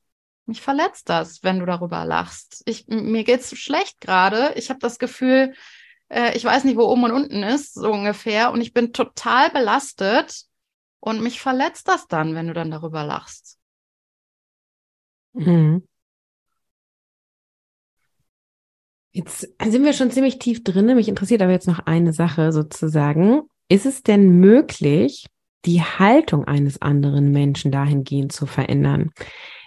Mich 0.47 0.61
verletzt 0.61 1.09
das, 1.09 1.45
wenn 1.45 1.61
du 1.61 1.67
darüber 1.67 2.05
lachst. 2.05 2.63
Ich, 2.67 2.89
mir 2.89 3.23
geht's 3.23 3.57
schlecht 3.57 4.01
gerade. 4.01 4.53
Ich 4.57 4.69
habe 4.69 4.81
das 4.81 4.99
Gefühl, 4.99 5.55
äh, 6.15 6.37
ich 6.37 6.45
weiß 6.45 6.65
nicht, 6.65 6.77
wo 6.77 6.85
oben 6.85 7.05
und 7.05 7.13
unten 7.13 7.43
ist, 7.43 7.75
so 7.75 7.91
ungefähr. 7.91 8.53
Und 8.53 8.61
ich 8.61 8.73
bin 8.73 8.93
total 8.93 9.51
belastet. 9.51 10.45
Und 11.01 11.23
mich 11.23 11.41
verletzt 11.41 11.89
das 11.89 12.07
dann, 12.07 12.35
wenn 12.35 12.47
du 12.47 12.55
dann 12.55 12.71
darüber 12.71 13.05
lachst. 13.05 13.59
Mhm. 15.35 15.87
Jetzt 19.13 19.41
sind 19.63 19.85
wir 19.85 19.93
schon 19.93 20.11
ziemlich 20.11 20.39
tief 20.39 20.65
drin. 20.65 20.87
Mich 20.95 21.09
interessiert 21.09 21.43
aber 21.43 21.53
jetzt 21.53 21.69
noch 21.69 21.81
eine 21.81 22.13
Sache 22.13 22.53
sozusagen. 22.53 23.43
Ist 23.69 23.85
es 23.85 24.03
denn 24.03 24.41
möglich, 24.41 25.27
die 25.67 25.83
Haltung 25.83 26.45
eines 26.45 26.81
anderen 26.81 27.33
Menschen 27.33 27.71
dahingehend 27.71 28.33
zu 28.33 28.47
verändern. 28.47 29.11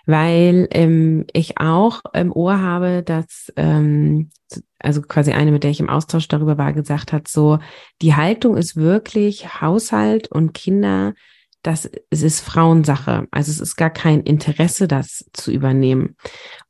Weil 0.07 0.67
ähm, 0.71 1.25
ich 1.33 1.59
auch 1.59 2.01
im 2.13 2.31
Ohr 2.31 2.59
habe, 2.61 3.03
dass, 3.03 3.51
ähm, 3.57 4.31
also 4.79 5.01
quasi 5.01 5.33
eine, 5.33 5.51
mit 5.51 5.63
der 5.63 5.71
ich 5.71 5.81
im 5.81 5.89
Austausch 5.89 6.27
darüber 6.27 6.57
war, 6.57 6.73
gesagt 6.73 7.13
hat, 7.13 7.27
so, 7.27 7.59
die 8.01 8.15
Haltung 8.15 8.57
ist 8.57 8.77
wirklich 8.77 9.61
Haushalt 9.61 10.31
und 10.31 10.53
Kinder, 10.53 11.13
das 11.61 11.89
es 12.09 12.21
ist 12.23 12.39
Frauensache. 12.39 13.27
Also 13.31 13.51
es 13.51 13.59
ist 13.59 13.75
gar 13.75 13.89
kein 13.89 14.21
Interesse, 14.21 14.87
das 14.87 15.29
zu 15.33 15.51
übernehmen. 15.51 16.15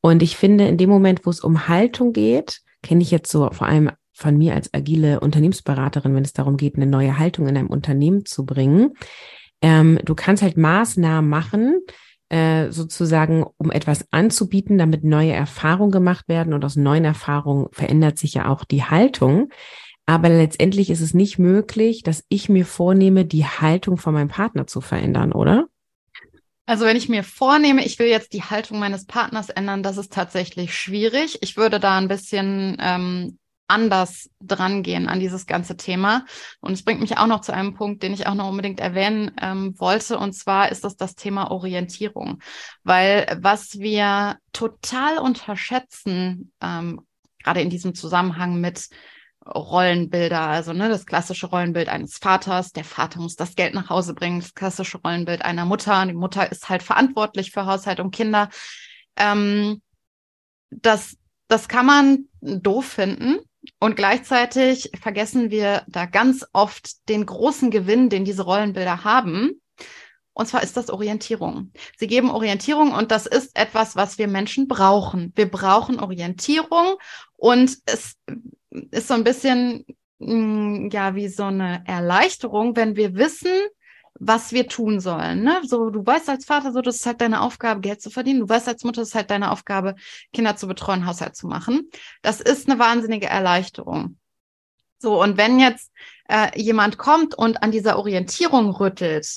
Und 0.02 0.24
ich 0.24 0.36
finde, 0.36 0.68
in 0.68 0.78
dem 0.78 0.90
Moment, 0.90 1.26
wo 1.26 1.30
es 1.30 1.42
um 1.42 1.68
Haltung 1.68 2.14
geht, 2.14 2.62
kenne 2.82 3.04
ich 3.04 3.12
jetzt 3.12 3.32
so 3.32 3.48
vor 3.52 3.68
allem 3.68 3.92
von 4.14 4.36
mir 4.36 4.56
als 4.56 4.74
agile 4.74 5.20
Unternehmensberaterin, 5.20 6.16
wenn 6.16 6.24
es 6.24 6.34
darum 6.34 6.58
geht, 6.58 6.76
eine 6.76 6.88
neue 6.88 7.20
Haltung 7.20 7.48
in 7.48 7.56
einem 7.56 7.68
Unternehmen 7.68 8.26
zu 8.26 8.48
bringen. 8.48 8.94
Ähm, 9.62 10.00
du 10.04 10.16
kannst 10.16 10.42
halt 10.42 10.58
Maßnahmen 10.58 11.30
machen, 11.30 11.82
äh, 12.30 12.72
sozusagen, 12.72 13.46
um 13.58 13.72
etwas 13.72 14.06
anzubieten, 14.12 14.78
damit 14.78 15.04
neue 15.04 15.34
Erfahrungen 15.34 15.92
gemacht 15.92 16.28
werden. 16.28 16.54
Und 16.54 16.66
aus 16.66 16.76
neuen 16.76 17.06
Erfahrungen 17.06 17.68
verändert 17.72 18.18
sich 18.18 18.34
ja 18.34 18.48
auch 18.48 18.66
die 18.66 18.84
Haltung. 18.84 19.50
Aber 20.06 20.30
letztendlich 20.30 20.90
ist 20.90 21.02
es 21.02 21.14
nicht 21.14 21.38
möglich, 21.38 22.04
dass 22.04 22.24
ich 22.30 22.48
mir 22.50 22.66
vornehme, 22.66 23.26
die 23.26 23.46
Haltung 23.46 23.98
von 23.98 24.14
meinem 24.14 24.30
Partner 24.30 24.66
zu 24.66 24.82
verändern, 24.82 25.34
oder? 25.34 25.68
Also 26.66 26.86
wenn 26.86 26.98
ich 26.98 27.08
mir 27.08 27.24
vornehme, 27.24 27.86
ich 27.86 27.98
will 27.98 28.08
jetzt 28.08 28.34
die 28.34 28.44
Haltung 28.44 28.80
meines 28.80 29.06
Partners 29.06 29.50
ändern, 29.50 29.84
das 29.84 29.98
ist 29.98 30.12
tatsächlich 30.12 30.74
schwierig. 30.76 31.38
Ich 31.42 31.56
würde 31.56 31.80
da 31.80 31.98
ein 31.98 32.10
bisschen 32.10 32.78
ähm, 32.82 33.38
anders 33.68 34.30
drangehen 34.42 35.08
an 35.08 35.20
dieses 35.20 35.46
ganze 35.46 35.78
Thema. 35.78 36.26
Und 36.62 36.74
es 36.74 36.84
bringt 36.84 37.02
mich 37.02 37.18
auch 37.18 37.28
noch 37.28 37.42
zu 37.42 37.54
einem 37.54 37.74
Punkt, 37.74 38.04
den 38.04 38.14
ich 38.14 38.28
auch 38.28 38.34
noch 38.34 38.50
unbedingt 38.50 38.80
erwähnen 38.80 39.32
ähm, 39.42 39.74
wollte. 39.78 40.18
Und 40.18 40.34
zwar 40.34 40.72
ist 40.72 40.84
das 40.84 40.96
das 40.96 41.16
Thema 41.16 41.52
Orientierung. 41.52 42.40
Weil 42.84 43.38
was 43.42 43.80
wir 43.80 44.38
total 44.54 45.18
unterschätzen, 45.18 46.52
ähm, 46.62 47.02
gerade 47.44 47.62
in 47.62 47.70
diesem 47.70 47.94
Zusammenhang 47.94 48.60
mit 48.60 48.90
Rollenbilder, 49.46 50.42
also 50.42 50.74
ne, 50.74 50.90
das 50.90 51.06
klassische 51.06 51.48
Rollenbild 51.48 51.88
eines 51.90 52.18
Vaters, 52.18 52.72
der 52.72 52.84
Vater 52.84 53.20
muss 53.20 53.36
das 53.36 53.56
Geld 53.56 53.74
nach 53.74 53.90
Hause 53.90 54.14
bringen, 54.14 54.42
das 54.42 54.54
klassische 54.54 54.98
Rollenbild 54.98 55.44
einer 55.44 55.66
Mutter, 55.66 56.06
die 56.06 56.14
Mutter 56.14 56.52
ist 56.52 56.70
halt 56.70 56.84
verantwortlich 56.84 57.52
für 57.52 57.66
Haushalt 57.66 58.00
und 58.00 58.14
Kinder. 58.14 58.50
Ähm, 59.16 59.82
das, 60.70 61.18
das 61.48 61.68
kann 61.68 61.86
man 61.86 62.26
doof 62.42 62.86
finden, 62.86 63.40
und 63.80 63.96
gleichzeitig 63.96 64.92
vergessen 65.00 65.52
wir 65.52 65.84
da 65.88 66.06
ganz 66.06 66.46
oft 66.54 67.08
den 67.10 67.26
großen 67.26 67.72
Gewinn, 67.72 68.10
den 68.10 68.26
diese 68.26 68.44
Rollenbilder 68.44 69.04
haben. 69.04 69.62
Und 70.34 70.48
zwar 70.48 70.62
ist 70.62 70.78
das 70.78 70.92
Orientierung. 70.92 71.72
Sie 71.98 72.06
geben 72.06 72.30
Orientierung 72.30 72.92
und 72.92 73.12
das 73.12 73.26
ist 73.26 73.58
etwas, 73.58 73.96
was 73.96 74.20
wir 74.20 74.28
Menschen 74.28 74.68
brauchen. 74.68 75.34
Wir 75.36 75.50
brauchen 75.50 76.00
Orientierung 76.00 76.96
und 77.38 77.76
es 77.86 78.16
ist 78.92 79.08
so 79.08 79.16
ein 79.16 79.24
bisschen, 79.24 79.86
mm, 80.20 80.90
ja, 80.92 81.16
wie 81.16 81.28
so 81.28 81.46
eine 81.46 81.84
Erleichterung, 81.88 82.76
wenn 82.76 82.96
wir 82.96 83.16
wissen, 83.16 83.50
was 84.20 84.52
wir 84.52 84.68
tun 84.68 85.00
sollen. 85.00 85.44
Ne? 85.44 85.62
So, 85.64 85.90
du 85.90 86.06
weißt 86.06 86.30
als 86.30 86.46
Vater, 86.46 86.72
so, 86.72 86.82
das 86.82 86.98
ist 86.98 87.06
halt 87.06 87.22
deine 87.22 87.42
Aufgabe, 87.42 87.82
Geld 87.82 88.02
zu 88.02 88.10
verdienen. 88.10 88.42
Du 88.42 88.50
weißt 88.50 88.68
als 88.68 88.84
Mutter, 88.84 89.02
das 89.02 89.10
ist 89.10 89.16
halt 89.16 89.32
deine 89.32 89.52
Aufgabe, 89.52 89.96
Kinder 90.34 90.56
zu 90.56 90.68
betreuen, 90.68 91.06
Haushalt 91.06 91.36
zu 91.36 91.48
machen. 91.48 91.90
Das 92.22 92.42
ist 92.42 92.70
eine 92.70 92.80
wahnsinnige 92.80 93.28
Erleichterung. 93.28 94.18
So, 95.00 95.22
und 95.22 95.38
wenn 95.38 95.60
jetzt 95.60 95.92
äh, 96.28 96.60
jemand 96.60 96.98
kommt 96.98 97.36
und 97.36 97.62
an 97.62 97.72
dieser 97.72 97.98
Orientierung 97.98 98.72
rüttelt, 98.72 99.28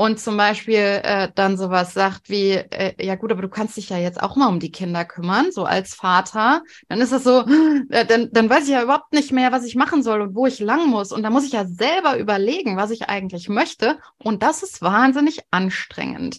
und 0.00 0.20
zum 0.20 0.36
Beispiel 0.36 1.00
äh, 1.02 1.28
dann 1.34 1.56
sowas 1.58 1.92
sagt 1.92 2.30
wie, 2.30 2.52
äh, 2.52 2.94
ja 3.04 3.16
gut, 3.16 3.32
aber 3.32 3.42
du 3.42 3.48
kannst 3.48 3.76
dich 3.76 3.88
ja 3.88 3.98
jetzt 3.98 4.22
auch 4.22 4.36
mal 4.36 4.46
um 4.46 4.60
die 4.60 4.70
Kinder 4.70 5.04
kümmern, 5.04 5.50
so 5.50 5.64
als 5.64 5.92
Vater, 5.92 6.62
dann 6.88 7.00
ist 7.00 7.10
das 7.10 7.24
so, 7.24 7.40
äh, 7.90 8.06
dann, 8.06 8.28
dann 8.30 8.48
weiß 8.48 8.62
ich 8.62 8.70
ja 8.70 8.82
überhaupt 8.84 9.12
nicht 9.12 9.32
mehr, 9.32 9.50
was 9.50 9.64
ich 9.64 9.74
machen 9.74 10.04
soll 10.04 10.20
und 10.20 10.36
wo 10.36 10.46
ich 10.46 10.60
lang 10.60 10.86
muss. 10.86 11.10
Und 11.10 11.24
da 11.24 11.30
muss 11.30 11.44
ich 11.44 11.50
ja 11.50 11.66
selber 11.66 12.16
überlegen, 12.16 12.76
was 12.76 12.92
ich 12.92 13.08
eigentlich 13.08 13.48
möchte. 13.48 13.98
Und 14.18 14.44
das 14.44 14.62
ist 14.62 14.82
wahnsinnig 14.82 15.40
anstrengend. 15.50 16.38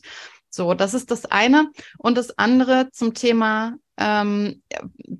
So, 0.49 0.73
das 0.73 0.93
ist 0.93 1.11
das 1.11 1.25
eine. 1.25 1.69
Und 1.97 2.17
das 2.17 2.37
andere 2.37 2.91
zum 2.91 3.13
Thema, 3.13 3.75
ähm, 3.97 4.63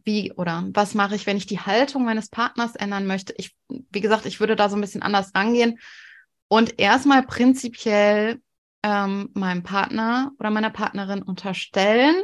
wie 0.06 0.32
oder 0.32 0.64
was 0.72 0.96
mache 0.96 1.16
ich, 1.16 1.26
wenn 1.26 1.36
ich 1.36 1.46
die 1.46 1.60
Haltung 1.60 2.06
meines 2.06 2.30
Partners 2.30 2.78
ändern 2.78 3.06
möchte. 3.06 3.34
Ich, 3.36 3.54
wie 3.68 4.00
gesagt, 4.00 4.26
ich 4.26 4.40
würde 4.40 4.56
da 4.56 4.70
so 4.70 4.78
ein 4.78 4.82
bisschen 4.82 5.02
anders 5.02 5.32
rangehen 5.36 5.78
und 6.50 6.80
erstmal 6.80 7.26
prinzipiell 7.26 8.42
ähm, 8.84 9.30
meinem 9.34 9.64
Partner 9.64 10.34
oder 10.40 10.50
meiner 10.50 10.72
Partnerin 10.72 11.22
unterstellen, 11.22 12.22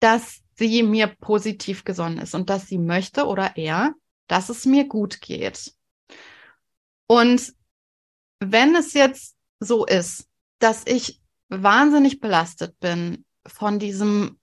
dass 0.00 0.42
sie 0.54 0.82
mir 0.82 1.06
positiv 1.06 1.84
gesonnen 1.84 2.18
ist 2.18 2.34
und 2.34 2.50
dass 2.50 2.66
sie 2.66 2.78
möchte 2.78 3.26
oder 3.26 3.56
er, 3.56 3.94
dass 4.26 4.48
es 4.48 4.64
mir 4.64 4.88
gut 4.88 5.20
geht. 5.20 5.72
Und 7.06 7.52
wenn 8.40 8.74
es 8.74 8.94
jetzt 8.94 9.36
so 9.60 9.86
ist, 9.86 10.28
dass 10.58 10.86
ich 10.86 11.20
wahnsinnig 11.48 12.20
belastet 12.20 12.78
bin 12.80 13.24
von 13.46 13.78
diesem, 13.78 14.38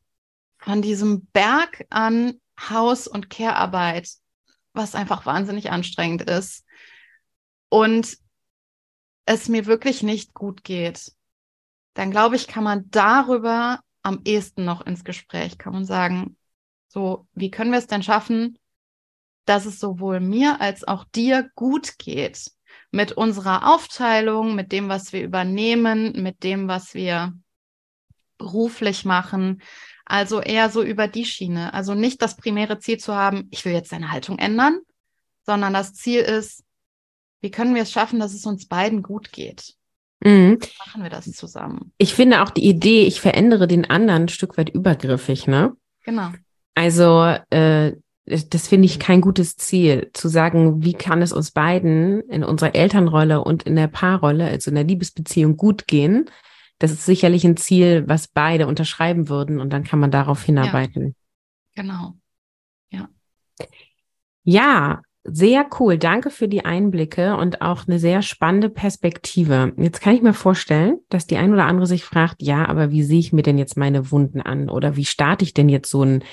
von 0.57 0.81
diesem 0.81 1.25
Berg 1.27 1.85
an 1.89 2.39
Haus- 2.59 3.07
und 3.07 3.29
Care-Arbeit, 3.29 4.09
was 4.73 4.95
einfach 4.95 5.25
wahnsinnig 5.25 5.71
anstrengend 5.71 6.29
ist, 6.29 6.65
und 7.69 8.17
es 9.25 9.49
mir 9.49 9.65
wirklich 9.65 10.03
nicht 10.03 10.33
gut 10.33 10.63
geht, 10.63 11.11
dann 11.93 12.11
glaube 12.11 12.35
ich, 12.35 12.47
kann 12.47 12.63
man 12.63 12.89
darüber 12.89 13.79
am 14.01 14.21
ehesten 14.25 14.65
noch 14.65 14.85
ins 14.85 15.03
Gespräch 15.03 15.57
kommen 15.57 15.77
und 15.77 15.85
sagen, 15.85 16.37
so, 16.87 17.27
wie 17.33 17.51
können 17.51 17.71
wir 17.71 17.79
es 17.79 17.87
denn 17.87 18.03
schaffen, 18.03 18.57
dass 19.45 19.65
es 19.65 19.79
sowohl 19.79 20.19
mir 20.19 20.61
als 20.61 20.83
auch 20.83 21.05
dir 21.05 21.49
gut 21.55 21.97
geht 21.97 22.51
mit 22.91 23.11
unserer 23.11 23.73
Aufteilung, 23.73 24.55
mit 24.55 24.71
dem, 24.71 24.89
was 24.89 25.13
wir 25.13 25.23
übernehmen, 25.23 26.21
mit 26.21 26.43
dem, 26.43 26.67
was 26.67 26.93
wir 26.93 27.33
beruflich 28.37 29.05
machen. 29.05 29.61
Also 30.05 30.41
eher 30.41 30.69
so 30.69 30.83
über 30.83 31.07
die 31.07 31.25
Schiene. 31.25 31.73
Also 31.73 31.93
nicht 31.93 32.21
das 32.21 32.35
primäre 32.35 32.79
Ziel 32.79 32.97
zu 32.97 33.15
haben, 33.15 33.47
ich 33.51 33.63
will 33.65 33.73
jetzt 33.73 33.91
deine 33.91 34.11
Haltung 34.11 34.37
ändern, 34.37 34.79
sondern 35.45 35.73
das 35.73 35.93
Ziel 35.93 36.21
ist, 36.21 36.62
wie 37.43 37.51
können 37.51 37.75
wir 37.75 37.81
es 37.81 37.91
schaffen, 37.91 38.19
dass 38.21 38.33
es 38.33 38.45
uns 38.45 38.67
beiden 38.67 39.03
gut 39.03 39.33
geht? 39.33 39.75
Mhm. 40.23 40.59
Machen 40.85 41.03
wir 41.03 41.09
das 41.09 41.29
zusammen. 41.33 41.91
Ich 41.97 42.13
finde 42.13 42.41
auch 42.41 42.49
die 42.49 42.65
Idee, 42.65 43.05
ich 43.05 43.19
verändere 43.19 43.67
den 43.67 43.89
anderen 43.89 44.23
ein 44.23 44.29
Stück 44.29 44.57
weit 44.57 44.69
übergriffig, 44.69 45.45
ne? 45.45 45.75
Genau. 46.05 46.29
Also 46.73 47.35
äh, 47.49 47.93
das 48.25 48.69
finde 48.69 48.85
ich 48.85 48.99
kein 48.99 49.19
gutes 49.19 49.57
Ziel, 49.57 50.09
zu 50.13 50.29
sagen, 50.29 50.81
wie 50.85 50.93
kann 50.93 51.21
es 51.21 51.33
uns 51.33 51.51
beiden 51.51 52.21
in 52.29 52.45
unserer 52.45 52.73
Elternrolle 52.73 53.43
und 53.43 53.63
in 53.63 53.75
der 53.75 53.87
Paarrolle, 53.87 54.45
also 54.45 54.71
in 54.71 54.75
der 54.75 54.85
Liebesbeziehung 54.85 55.57
gut 55.57 55.87
gehen. 55.87 56.29
Das 56.79 56.91
ist 56.91 57.05
sicherlich 57.05 57.43
ein 57.43 57.57
Ziel, 57.57 58.05
was 58.07 58.29
beide 58.29 58.67
unterschreiben 58.67 59.27
würden 59.27 59.59
und 59.59 59.71
dann 59.71 59.83
kann 59.83 59.99
man 59.99 60.11
darauf 60.11 60.41
hinarbeiten. 60.43 61.15
Ja, 61.75 61.83
genau. 61.83 62.13
Ja. 62.89 63.09
Ja, 64.45 65.01
sehr 65.25 65.65
cool. 65.79 65.97
Danke 65.97 66.29
für 66.29 66.49
die 66.49 66.65
Einblicke 66.65 67.37
und 67.37 67.61
auch 67.61 67.87
eine 67.87 67.97
sehr 67.97 68.21
spannende 68.21 68.69
Perspektive. 68.69 69.73
Jetzt 69.77 70.01
kann 70.01 70.15
ich 70.15 70.21
mir 70.21 70.33
vorstellen, 70.33 70.99
dass 71.09 71.27
die 71.27 71.37
ein 71.37 71.53
oder 71.53 71.65
andere 71.65 71.87
sich 71.87 72.03
fragt, 72.03 72.41
ja, 72.41 72.67
aber 72.67 72.91
wie 72.91 73.03
sehe 73.03 73.19
ich 73.19 73.31
mir 73.31 73.43
denn 73.43 73.57
jetzt 73.57 73.77
meine 73.77 74.11
Wunden 74.11 74.41
an? 74.41 74.69
Oder 74.69 74.97
wie 74.97 75.05
starte 75.05 75.45
ich 75.45 75.53
denn 75.53 75.69
jetzt 75.69 75.89
so 75.89 76.03
ein 76.03 76.23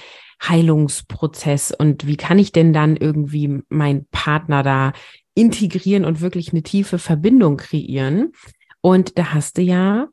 Heilungsprozess 0.42 1.72
und 1.72 2.06
wie 2.06 2.16
kann 2.16 2.38
ich 2.38 2.50
denn 2.50 2.72
dann 2.72 2.96
irgendwie 2.96 3.62
meinen 3.68 4.06
Partner 4.10 4.62
da 4.62 4.92
integrieren 5.34 6.04
und 6.04 6.20
wirklich 6.20 6.52
eine 6.52 6.62
tiefe 6.62 6.98
Verbindung 6.98 7.58
kreieren? 7.58 8.32
Und 8.80 9.18
da 9.18 9.34
hast 9.34 9.58
du 9.58 9.62
ja 9.62 10.08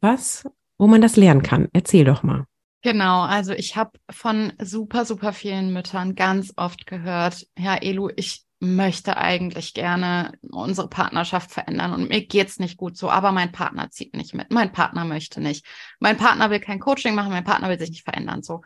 was, 0.00 0.44
wo 0.78 0.86
man 0.86 1.00
das 1.00 1.16
lernen 1.16 1.42
kann. 1.42 1.68
Erzähl 1.72 2.04
doch 2.04 2.22
mal. 2.22 2.44
Genau, 2.86 3.22
also 3.22 3.52
ich 3.52 3.74
habe 3.74 3.98
von 4.08 4.52
super, 4.62 5.04
super 5.04 5.32
vielen 5.32 5.72
Müttern 5.72 6.14
ganz 6.14 6.52
oft 6.54 6.86
gehört, 6.86 7.44
ja, 7.58 7.74
Elu, 7.74 8.10
ich 8.14 8.44
möchte 8.60 9.16
eigentlich 9.16 9.74
gerne 9.74 10.30
unsere 10.52 10.88
Partnerschaft 10.88 11.50
verändern 11.50 11.92
und 11.92 12.08
mir 12.08 12.24
geht's 12.24 12.60
nicht 12.60 12.76
gut 12.76 12.96
so, 12.96 13.10
aber 13.10 13.32
mein 13.32 13.50
Partner 13.50 13.90
zieht 13.90 14.14
nicht 14.14 14.34
mit, 14.34 14.52
mein 14.52 14.70
Partner 14.70 15.04
möchte 15.04 15.40
nicht, 15.40 15.66
mein 15.98 16.16
Partner 16.16 16.48
will 16.50 16.60
kein 16.60 16.78
Coaching 16.78 17.16
machen, 17.16 17.32
mein 17.32 17.42
Partner 17.42 17.68
will 17.68 17.78
sich 17.80 17.90
nicht 17.90 18.04
verändern 18.04 18.44
so. 18.44 18.60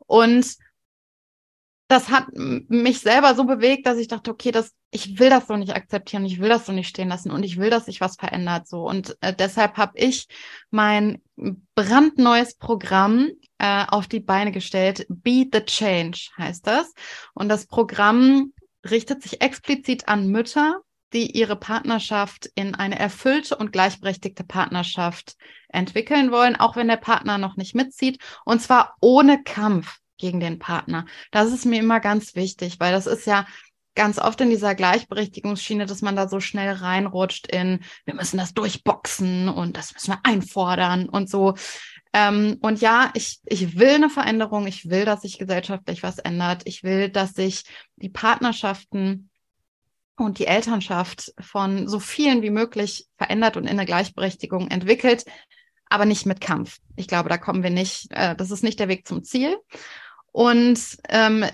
Und 0.00 0.54
das 1.92 2.10
hat 2.10 2.26
mich 2.32 3.00
selber 3.00 3.34
so 3.34 3.44
bewegt, 3.44 3.86
dass 3.86 3.98
ich 3.98 4.08
dachte, 4.08 4.30
okay, 4.30 4.50
das, 4.50 4.72
ich 4.90 5.18
will 5.18 5.30
das 5.30 5.46
so 5.46 5.56
nicht 5.56 5.76
akzeptieren, 5.76 6.24
ich 6.24 6.40
will 6.40 6.48
das 6.48 6.66
so 6.66 6.72
nicht 6.72 6.88
stehen 6.88 7.08
lassen 7.08 7.30
und 7.30 7.44
ich 7.44 7.58
will, 7.58 7.70
dass 7.70 7.84
sich 7.84 8.00
was 8.00 8.16
verändert 8.16 8.66
so. 8.66 8.88
Und 8.88 9.16
äh, 9.20 9.34
deshalb 9.34 9.76
habe 9.76 9.92
ich 9.96 10.26
mein 10.70 11.22
brandneues 11.74 12.56
Programm 12.56 13.30
äh, 13.58 13.84
auf 13.86 14.08
die 14.08 14.20
Beine 14.20 14.52
gestellt. 14.52 15.06
Be 15.08 15.46
the 15.52 15.60
Change 15.60 16.30
heißt 16.38 16.66
das. 16.66 16.92
Und 17.34 17.48
das 17.48 17.66
Programm 17.66 18.52
richtet 18.90 19.22
sich 19.22 19.40
explizit 19.40 20.08
an 20.08 20.28
Mütter, 20.28 20.80
die 21.12 21.36
ihre 21.36 21.56
Partnerschaft 21.56 22.50
in 22.54 22.74
eine 22.74 22.98
erfüllte 22.98 23.56
und 23.56 23.70
gleichberechtigte 23.70 24.44
Partnerschaft 24.44 25.36
entwickeln 25.68 26.32
wollen, 26.32 26.56
auch 26.56 26.74
wenn 26.74 26.88
der 26.88 26.96
Partner 26.96 27.38
noch 27.38 27.56
nicht 27.56 27.74
mitzieht, 27.74 28.18
und 28.44 28.60
zwar 28.60 28.96
ohne 29.00 29.42
Kampf 29.42 29.98
gegen 30.22 30.40
den 30.40 30.60
Partner. 30.60 31.04
Das 31.32 31.52
ist 31.52 31.66
mir 31.66 31.80
immer 31.80 31.98
ganz 31.98 32.36
wichtig, 32.36 32.78
weil 32.78 32.92
das 32.92 33.06
ist 33.08 33.26
ja 33.26 33.44
ganz 33.94 34.18
oft 34.18 34.40
in 34.40 34.50
dieser 34.50 34.74
Gleichberechtigungsschiene, 34.74 35.84
dass 35.84 36.00
man 36.00 36.16
da 36.16 36.28
so 36.28 36.38
schnell 36.40 36.72
reinrutscht 36.72 37.48
in, 37.48 37.80
wir 38.06 38.14
müssen 38.14 38.38
das 38.38 38.54
durchboxen 38.54 39.48
und 39.48 39.76
das 39.76 39.92
müssen 39.92 40.12
wir 40.12 40.20
einfordern 40.22 41.08
und 41.08 41.28
so. 41.28 41.54
Ähm, 42.14 42.58
und 42.62 42.80
ja, 42.80 43.10
ich, 43.14 43.40
ich 43.44 43.78
will 43.78 43.96
eine 43.96 44.10
Veränderung, 44.10 44.66
ich 44.66 44.88
will, 44.88 45.04
dass 45.04 45.22
sich 45.22 45.38
gesellschaftlich 45.38 46.04
was 46.04 46.18
ändert, 46.18 46.62
ich 46.66 46.84
will, 46.84 47.08
dass 47.08 47.32
sich 47.32 47.64
die 47.96 48.08
Partnerschaften 48.10 49.28
und 50.16 50.38
die 50.38 50.46
Elternschaft 50.46 51.34
von 51.40 51.88
so 51.88 51.98
vielen 51.98 52.42
wie 52.42 52.50
möglich 52.50 53.08
verändert 53.16 53.56
und 53.56 53.64
in 53.64 53.70
eine 53.70 53.86
Gleichberechtigung 53.86 54.68
entwickelt, 54.68 55.24
aber 55.88 56.06
nicht 56.06 56.26
mit 56.26 56.40
Kampf. 56.40 56.78
Ich 56.96 57.08
glaube, 57.08 57.28
da 57.28 57.36
kommen 57.36 57.62
wir 57.62 57.70
nicht, 57.70 58.06
äh, 58.10 58.34
das 58.34 58.50
ist 58.50 58.62
nicht 58.62 58.78
der 58.78 58.88
Weg 58.88 59.06
zum 59.06 59.24
Ziel. 59.24 59.58
Und 60.34 60.80
ähm, 61.10 61.44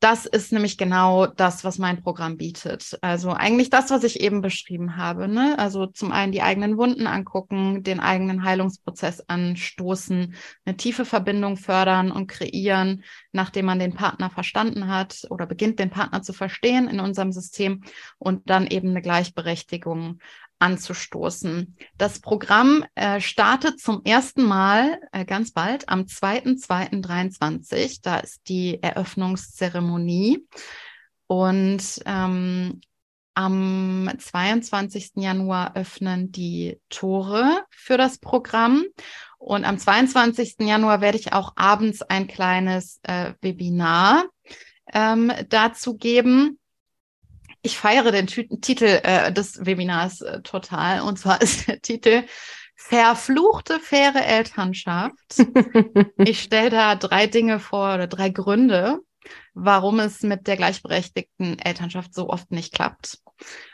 das 0.00 0.26
ist 0.26 0.52
nämlich 0.52 0.76
genau 0.76 1.26
das, 1.26 1.62
was 1.62 1.78
mein 1.78 2.02
Programm 2.02 2.36
bietet. 2.36 2.98
Also 3.00 3.30
eigentlich 3.30 3.70
das, 3.70 3.90
was 3.90 4.02
ich 4.02 4.18
eben 4.20 4.40
beschrieben 4.40 4.96
habe. 4.96 5.28
Ne? 5.28 5.56
Also 5.60 5.86
zum 5.86 6.10
einen 6.10 6.32
die 6.32 6.42
eigenen 6.42 6.76
Wunden 6.76 7.06
angucken, 7.06 7.84
den 7.84 8.00
eigenen 8.00 8.42
Heilungsprozess 8.42 9.20
anstoßen, 9.28 10.34
eine 10.64 10.76
tiefe 10.76 11.04
Verbindung 11.04 11.56
fördern 11.56 12.10
und 12.10 12.26
kreieren, 12.26 13.04
nachdem 13.30 13.66
man 13.66 13.78
den 13.78 13.94
Partner 13.94 14.28
verstanden 14.28 14.88
hat 14.88 15.22
oder 15.30 15.46
beginnt, 15.46 15.78
den 15.78 15.90
Partner 15.90 16.22
zu 16.22 16.32
verstehen 16.32 16.88
in 16.88 16.98
unserem 16.98 17.30
System 17.30 17.84
und 18.18 18.50
dann 18.50 18.66
eben 18.66 18.90
eine 18.90 19.02
Gleichberechtigung 19.02 20.18
anzustoßen. 20.58 21.76
Das 21.98 22.20
Programm 22.20 22.84
äh, 22.94 23.20
startet 23.20 23.80
zum 23.80 24.02
ersten 24.04 24.42
Mal 24.42 24.98
äh, 25.12 25.24
ganz 25.24 25.52
bald 25.52 25.88
am 25.88 26.02
2.2.23. 26.02 28.00
Da 28.02 28.18
ist 28.18 28.48
die 28.48 28.82
Eröffnungszeremonie. 28.82 30.46
Und 31.26 32.02
ähm, 32.06 32.80
am 33.34 34.10
22. 34.16 35.12
Januar 35.16 35.76
öffnen 35.76 36.32
die 36.32 36.80
Tore 36.88 37.64
für 37.70 37.98
das 37.98 38.18
Programm. 38.18 38.84
Und 39.38 39.64
am 39.64 39.78
22. 39.78 40.56
Januar 40.60 41.02
werde 41.02 41.18
ich 41.18 41.34
auch 41.34 41.52
abends 41.56 42.02
ein 42.02 42.28
kleines 42.28 42.98
äh, 43.02 43.34
Webinar 43.42 44.24
ähm, 44.92 45.30
dazu 45.48 45.96
geben 45.96 46.58
ich 47.66 47.78
feiere 47.78 48.12
den 48.12 48.28
T 48.28 48.46
Titel 48.60 49.00
äh, 49.02 49.32
des 49.32 49.66
Webinars 49.66 50.20
äh, 50.22 50.40
total. 50.42 51.02
Und 51.02 51.18
zwar 51.18 51.40
ist 51.42 51.68
der 51.68 51.82
Titel 51.82 52.24
Verfluchte 52.76 53.80
faire 53.80 54.24
Elternschaft. 54.24 55.38
ich 56.18 56.42
stelle 56.42 56.70
da 56.70 56.94
drei 56.94 57.26
Dinge 57.26 57.58
vor 57.58 57.94
oder 57.94 58.06
drei 58.06 58.28
Gründe, 58.28 59.00
warum 59.54 59.98
es 59.98 60.22
mit 60.22 60.46
der 60.46 60.56
gleichberechtigten 60.56 61.58
Elternschaft 61.58 62.14
so 62.14 62.28
oft 62.28 62.50
nicht 62.52 62.72
klappt. 62.72 63.18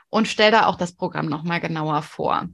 Und 0.08 0.28
stelle 0.28 0.52
da 0.52 0.66
auch 0.66 0.76
das 0.76 0.94
Programm 0.94 1.26
nochmal 1.26 1.60
genauer 1.60 2.02
vor. 2.02 2.48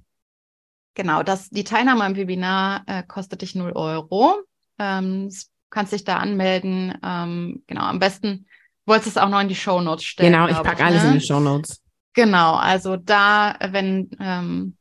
Genau, 0.94 1.22
das, 1.22 1.48
die 1.50 1.64
Teilnahme 1.64 2.04
am 2.04 2.16
Webinar 2.16 2.82
äh, 2.86 3.02
kostet 3.04 3.42
dich 3.42 3.54
0 3.54 3.72
Euro. 3.72 4.36
Ähm, 4.78 5.30
kannst 5.70 5.92
dich 5.92 6.04
da 6.04 6.16
anmelden. 6.16 6.98
Ähm, 7.04 7.62
genau, 7.66 7.82
am 7.82 7.98
besten 8.00 8.46
wolltest 8.88 9.16
es 9.16 9.16
auch 9.16 9.28
noch 9.28 9.40
in 9.40 9.48
die 9.48 9.54
Show 9.54 9.80
Notes 9.80 10.04
stellen. 10.04 10.32
Genau, 10.32 10.48
ich 10.48 10.56
packe 10.56 10.84
alles 10.84 11.02
ne? 11.02 11.08
in 11.10 11.18
die 11.18 11.24
Show 11.24 11.40
Notes. 11.40 11.82
Genau, 12.14 12.54
also 12.54 12.96
da, 12.96 13.56
wenn 13.70 14.10
ähm, 14.18 14.76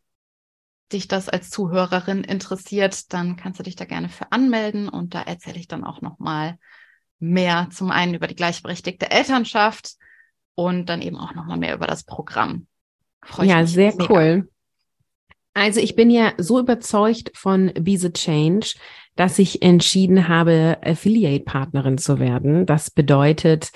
dich 0.91 1.07
das 1.07 1.29
als 1.29 1.49
Zuhörerin 1.49 2.23
interessiert, 2.23 3.13
dann 3.13 3.35
kannst 3.35 3.59
du 3.59 3.63
dich 3.63 3.75
da 3.75 3.85
gerne 3.85 4.09
für 4.09 4.31
anmelden 4.31 4.89
und 4.89 5.13
da 5.13 5.21
erzähle 5.21 5.59
ich 5.59 5.67
dann 5.67 5.83
auch 5.83 6.01
noch 6.01 6.19
mal 6.19 6.57
mehr 7.19 7.67
zum 7.71 7.91
einen 7.91 8.13
über 8.13 8.27
die 8.27 8.35
gleichberechtigte 8.35 9.11
Elternschaft 9.11 9.95
und 10.55 10.87
dann 10.87 11.01
eben 11.01 11.17
auch 11.17 11.35
noch 11.35 11.45
mal 11.45 11.57
mehr 11.57 11.75
über 11.75 11.87
das 11.87 12.03
Programm. 12.03 12.67
ja, 13.41 13.65
sehr 13.65 13.93
mega. 13.95 14.07
cool. 14.09 14.49
Also 15.53 15.79
ich 15.79 15.95
bin 15.95 16.11
ja 16.11 16.33
so 16.37 16.59
überzeugt 16.59 17.31
von 17.35 17.73
Be 17.73 17.97
the 17.97 18.11
Change, 18.11 18.75
dass 19.17 19.37
ich 19.39 19.61
entschieden 19.61 20.29
habe, 20.29 20.77
Affiliate-Partnerin 20.81 21.97
zu 21.97 22.19
werden. 22.19 22.65
Das 22.65 22.89
bedeutet, 22.89 23.71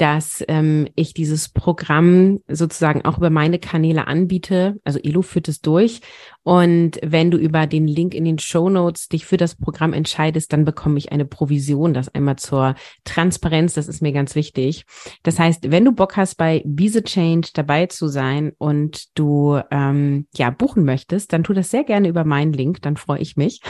dass 0.00 0.42
ähm, 0.48 0.88
ich 0.94 1.12
dieses 1.12 1.50
Programm 1.50 2.40
sozusagen 2.48 3.04
auch 3.04 3.18
über 3.18 3.28
meine 3.28 3.58
Kanäle 3.58 4.06
anbiete. 4.06 4.80
Also 4.82 4.98
Elo 4.98 5.20
führt 5.20 5.46
es 5.46 5.60
durch 5.60 6.00
Und 6.42 6.98
wenn 7.02 7.30
du 7.30 7.36
über 7.36 7.66
den 7.66 7.86
Link 7.86 8.14
in 8.14 8.24
den 8.24 8.38
Show 8.38 8.70
Notes 8.70 9.08
dich 9.08 9.26
für 9.26 9.36
das 9.36 9.56
Programm 9.56 9.92
entscheidest, 9.92 10.54
dann 10.54 10.64
bekomme 10.64 10.96
ich 10.96 11.12
eine 11.12 11.26
Provision. 11.26 11.92
Das 11.92 12.08
einmal 12.08 12.36
zur 12.36 12.76
Transparenz, 13.04 13.74
das 13.74 13.88
ist 13.88 14.00
mir 14.00 14.12
ganz 14.12 14.34
wichtig. 14.34 14.86
Das 15.22 15.38
heißt, 15.38 15.70
wenn 15.70 15.84
du 15.84 15.92
Bock 15.92 16.16
hast, 16.16 16.36
bei 16.36 16.62
Be 16.64 16.90
Change 16.90 17.50
dabei 17.52 17.86
zu 17.86 18.08
sein 18.08 18.52
und 18.56 19.16
du 19.18 19.60
ähm, 19.70 20.26
ja 20.34 20.48
buchen 20.48 20.84
möchtest, 20.84 21.32
dann 21.34 21.44
tu 21.44 21.52
das 21.52 21.70
sehr 21.70 21.84
gerne 21.84 22.08
über 22.08 22.24
meinen 22.24 22.54
Link, 22.54 22.80
dann 22.82 22.96
freue 22.96 23.20
ich 23.20 23.36
mich. 23.36 23.60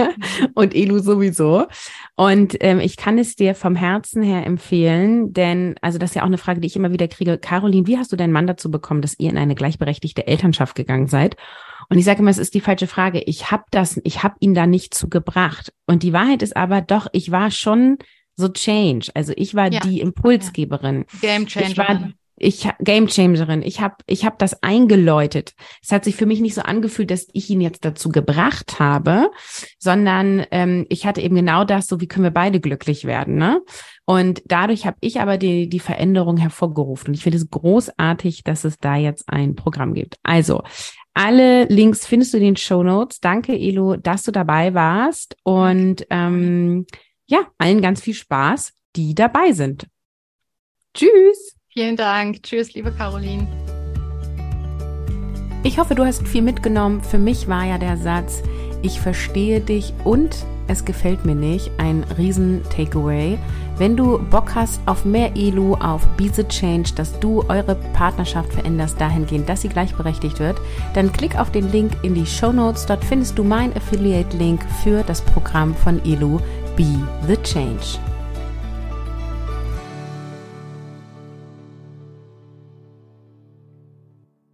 und 0.54 0.74
Elu 0.74 0.98
sowieso. 0.98 1.66
Und 2.16 2.56
ähm, 2.60 2.80
ich 2.80 2.96
kann 2.96 3.18
es 3.18 3.36
dir 3.36 3.54
vom 3.54 3.76
Herzen 3.76 4.22
her 4.22 4.46
empfehlen, 4.46 5.32
denn, 5.32 5.73
also 5.82 5.98
das 5.98 6.10
ist 6.10 6.16
ja 6.16 6.22
auch 6.22 6.26
eine 6.26 6.38
Frage, 6.38 6.60
die 6.60 6.66
ich 6.66 6.76
immer 6.76 6.92
wieder 6.92 7.08
kriege. 7.08 7.38
Caroline, 7.38 7.86
wie 7.86 7.98
hast 7.98 8.12
du 8.12 8.16
deinen 8.16 8.32
Mann 8.32 8.46
dazu 8.46 8.70
bekommen, 8.70 9.02
dass 9.02 9.18
ihr 9.18 9.30
in 9.30 9.38
eine 9.38 9.54
gleichberechtigte 9.54 10.26
Elternschaft 10.26 10.74
gegangen 10.74 11.06
seid? 11.06 11.36
Und 11.88 11.98
ich 11.98 12.04
sage 12.04 12.20
immer, 12.20 12.30
es 12.30 12.38
ist 12.38 12.54
die 12.54 12.60
falsche 12.60 12.86
Frage. 12.86 13.20
Ich 13.20 13.50
habe 13.50 13.64
das, 13.70 14.00
ich 14.04 14.22
habe 14.22 14.36
ihn 14.40 14.54
da 14.54 14.66
nicht 14.66 14.94
zugebracht. 14.94 15.72
Und 15.86 16.02
die 16.02 16.12
Wahrheit 16.12 16.42
ist 16.42 16.56
aber 16.56 16.80
doch, 16.80 17.06
ich 17.12 17.30
war 17.30 17.50
schon 17.50 17.98
so 18.36 18.48
Change. 18.48 19.10
Also 19.14 19.32
ich 19.36 19.54
war 19.54 19.70
ja. 19.70 19.80
die 19.80 20.00
Impulsgeberin. 20.00 21.04
Game 21.20 21.46
Changer. 21.46 21.68
Ich 21.68 21.78
war 21.78 22.12
ich 22.36 22.68
Game 22.80 23.06
Changerin. 23.08 23.62
Ich 23.62 23.80
habe 23.80 23.96
ich 24.06 24.24
habe 24.24 24.36
das 24.38 24.62
eingeläutet. 24.62 25.54
Es 25.82 25.92
hat 25.92 26.04
sich 26.04 26.16
für 26.16 26.26
mich 26.26 26.40
nicht 26.40 26.54
so 26.54 26.62
angefühlt, 26.62 27.10
dass 27.10 27.28
ich 27.32 27.48
ihn 27.50 27.60
jetzt 27.60 27.84
dazu 27.84 28.08
gebracht 28.08 28.78
habe, 28.80 29.30
sondern 29.78 30.44
ähm, 30.50 30.86
ich 30.88 31.06
hatte 31.06 31.20
eben 31.20 31.36
genau 31.36 31.64
das, 31.64 31.86
so 31.86 32.00
wie 32.00 32.08
können 32.08 32.24
wir 32.24 32.30
beide 32.30 32.60
glücklich 32.60 33.04
werden, 33.04 33.36
ne? 33.36 33.62
Und 34.06 34.42
dadurch 34.46 34.86
habe 34.86 34.96
ich 35.00 35.20
aber 35.20 35.38
die 35.38 35.68
die 35.68 35.80
Veränderung 35.80 36.36
hervorgerufen. 36.36 37.08
Und 37.08 37.14
ich 37.14 37.22
finde 37.22 37.38
es 37.38 37.50
großartig, 37.50 38.44
dass 38.44 38.64
es 38.64 38.78
da 38.78 38.96
jetzt 38.96 39.28
ein 39.28 39.54
Programm 39.54 39.94
gibt. 39.94 40.16
Also 40.22 40.62
alle 41.14 41.64
Links 41.66 42.06
findest 42.06 42.34
du 42.34 42.38
in 42.38 42.44
den 42.44 42.56
Show 42.56 42.82
Notes. 42.82 43.20
Danke, 43.20 43.52
Elo, 43.52 43.96
dass 43.96 44.24
du 44.24 44.32
dabei 44.32 44.74
warst 44.74 45.36
und 45.44 46.04
ähm, 46.10 46.86
ja, 47.26 47.46
allen 47.58 47.80
ganz 47.80 48.00
viel 48.00 48.14
Spaß, 48.14 48.72
die 48.96 49.14
dabei 49.14 49.52
sind. 49.52 49.86
Tschüss. 50.92 51.53
Vielen 51.76 51.96
Dank. 51.96 52.40
Tschüss, 52.44 52.72
liebe 52.74 52.92
Caroline. 52.92 53.48
Ich 55.64 55.76
hoffe, 55.80 55.96
du 55.96 56.04
hast 56.04 56.28
viel 56.28 56.42
mitgenommen. 56.42 57.02
Für 57.02 57.18
mich 57.18 57.48
war 57.48 57.64
ja 57.64 57.78
der 57.78 57.96
Satz, 57.96 58.44
ich 58.82 59.00
verstehe 59.00 59.60
dich 59.60 59.92
und 60.04 60.46
es 60.68 60.84
gefällt 60.84 61.24
mir 61.24 61.34
nicht, 61.34 61.72
ein 61.78 62.04
riesen 62.16 62.62
Takeaway. 62.70 63.38
Wenn 63.76 63.96
du 63.96 64.20
Bock 64.30 64.54
hast 64.54 64.80
auf 64.86 65.04
mehr 65.04 65.32
ELU, 65.34 65.74
auf 65.74 66.06
Be 66.16 66.30
the 66.32 66.44
Change, 66.44 66.90
dass 66.94 67.18
du 67.18 67.42
eure 67.48 67.74
Partnerschaft 67.92 68.52
veränderst 68.52 69.00
dahingehend, 69.00 69.48
dass 69.48 69.62
sie 69.62 69.68
gleichberechtigt 69.68 70.38
wird, 70.38 70.58
dann 70.94 71.12
klick 71.12 71.36
auf 71.36 71.50
den 71.50 71.72
Link 71.72 71.92
in 72.02 72.14
die 72.14 72.24
Show 72.24 72.52
Notes. 72.52 72.86
Dort 72.86 73.04
findest 73.04 73.36
du 73.36 73.42
mein 73.42 73.76
Affiliate-Link 73.76 74.64
für 74.84 75.02
das 75.02 75.22
Programm 75.22 75.74
von 75.74 76.00
ELU 76.04 76.38
Be 76.76 76.86
the 77.26 77.36
Change. 77.42 77.98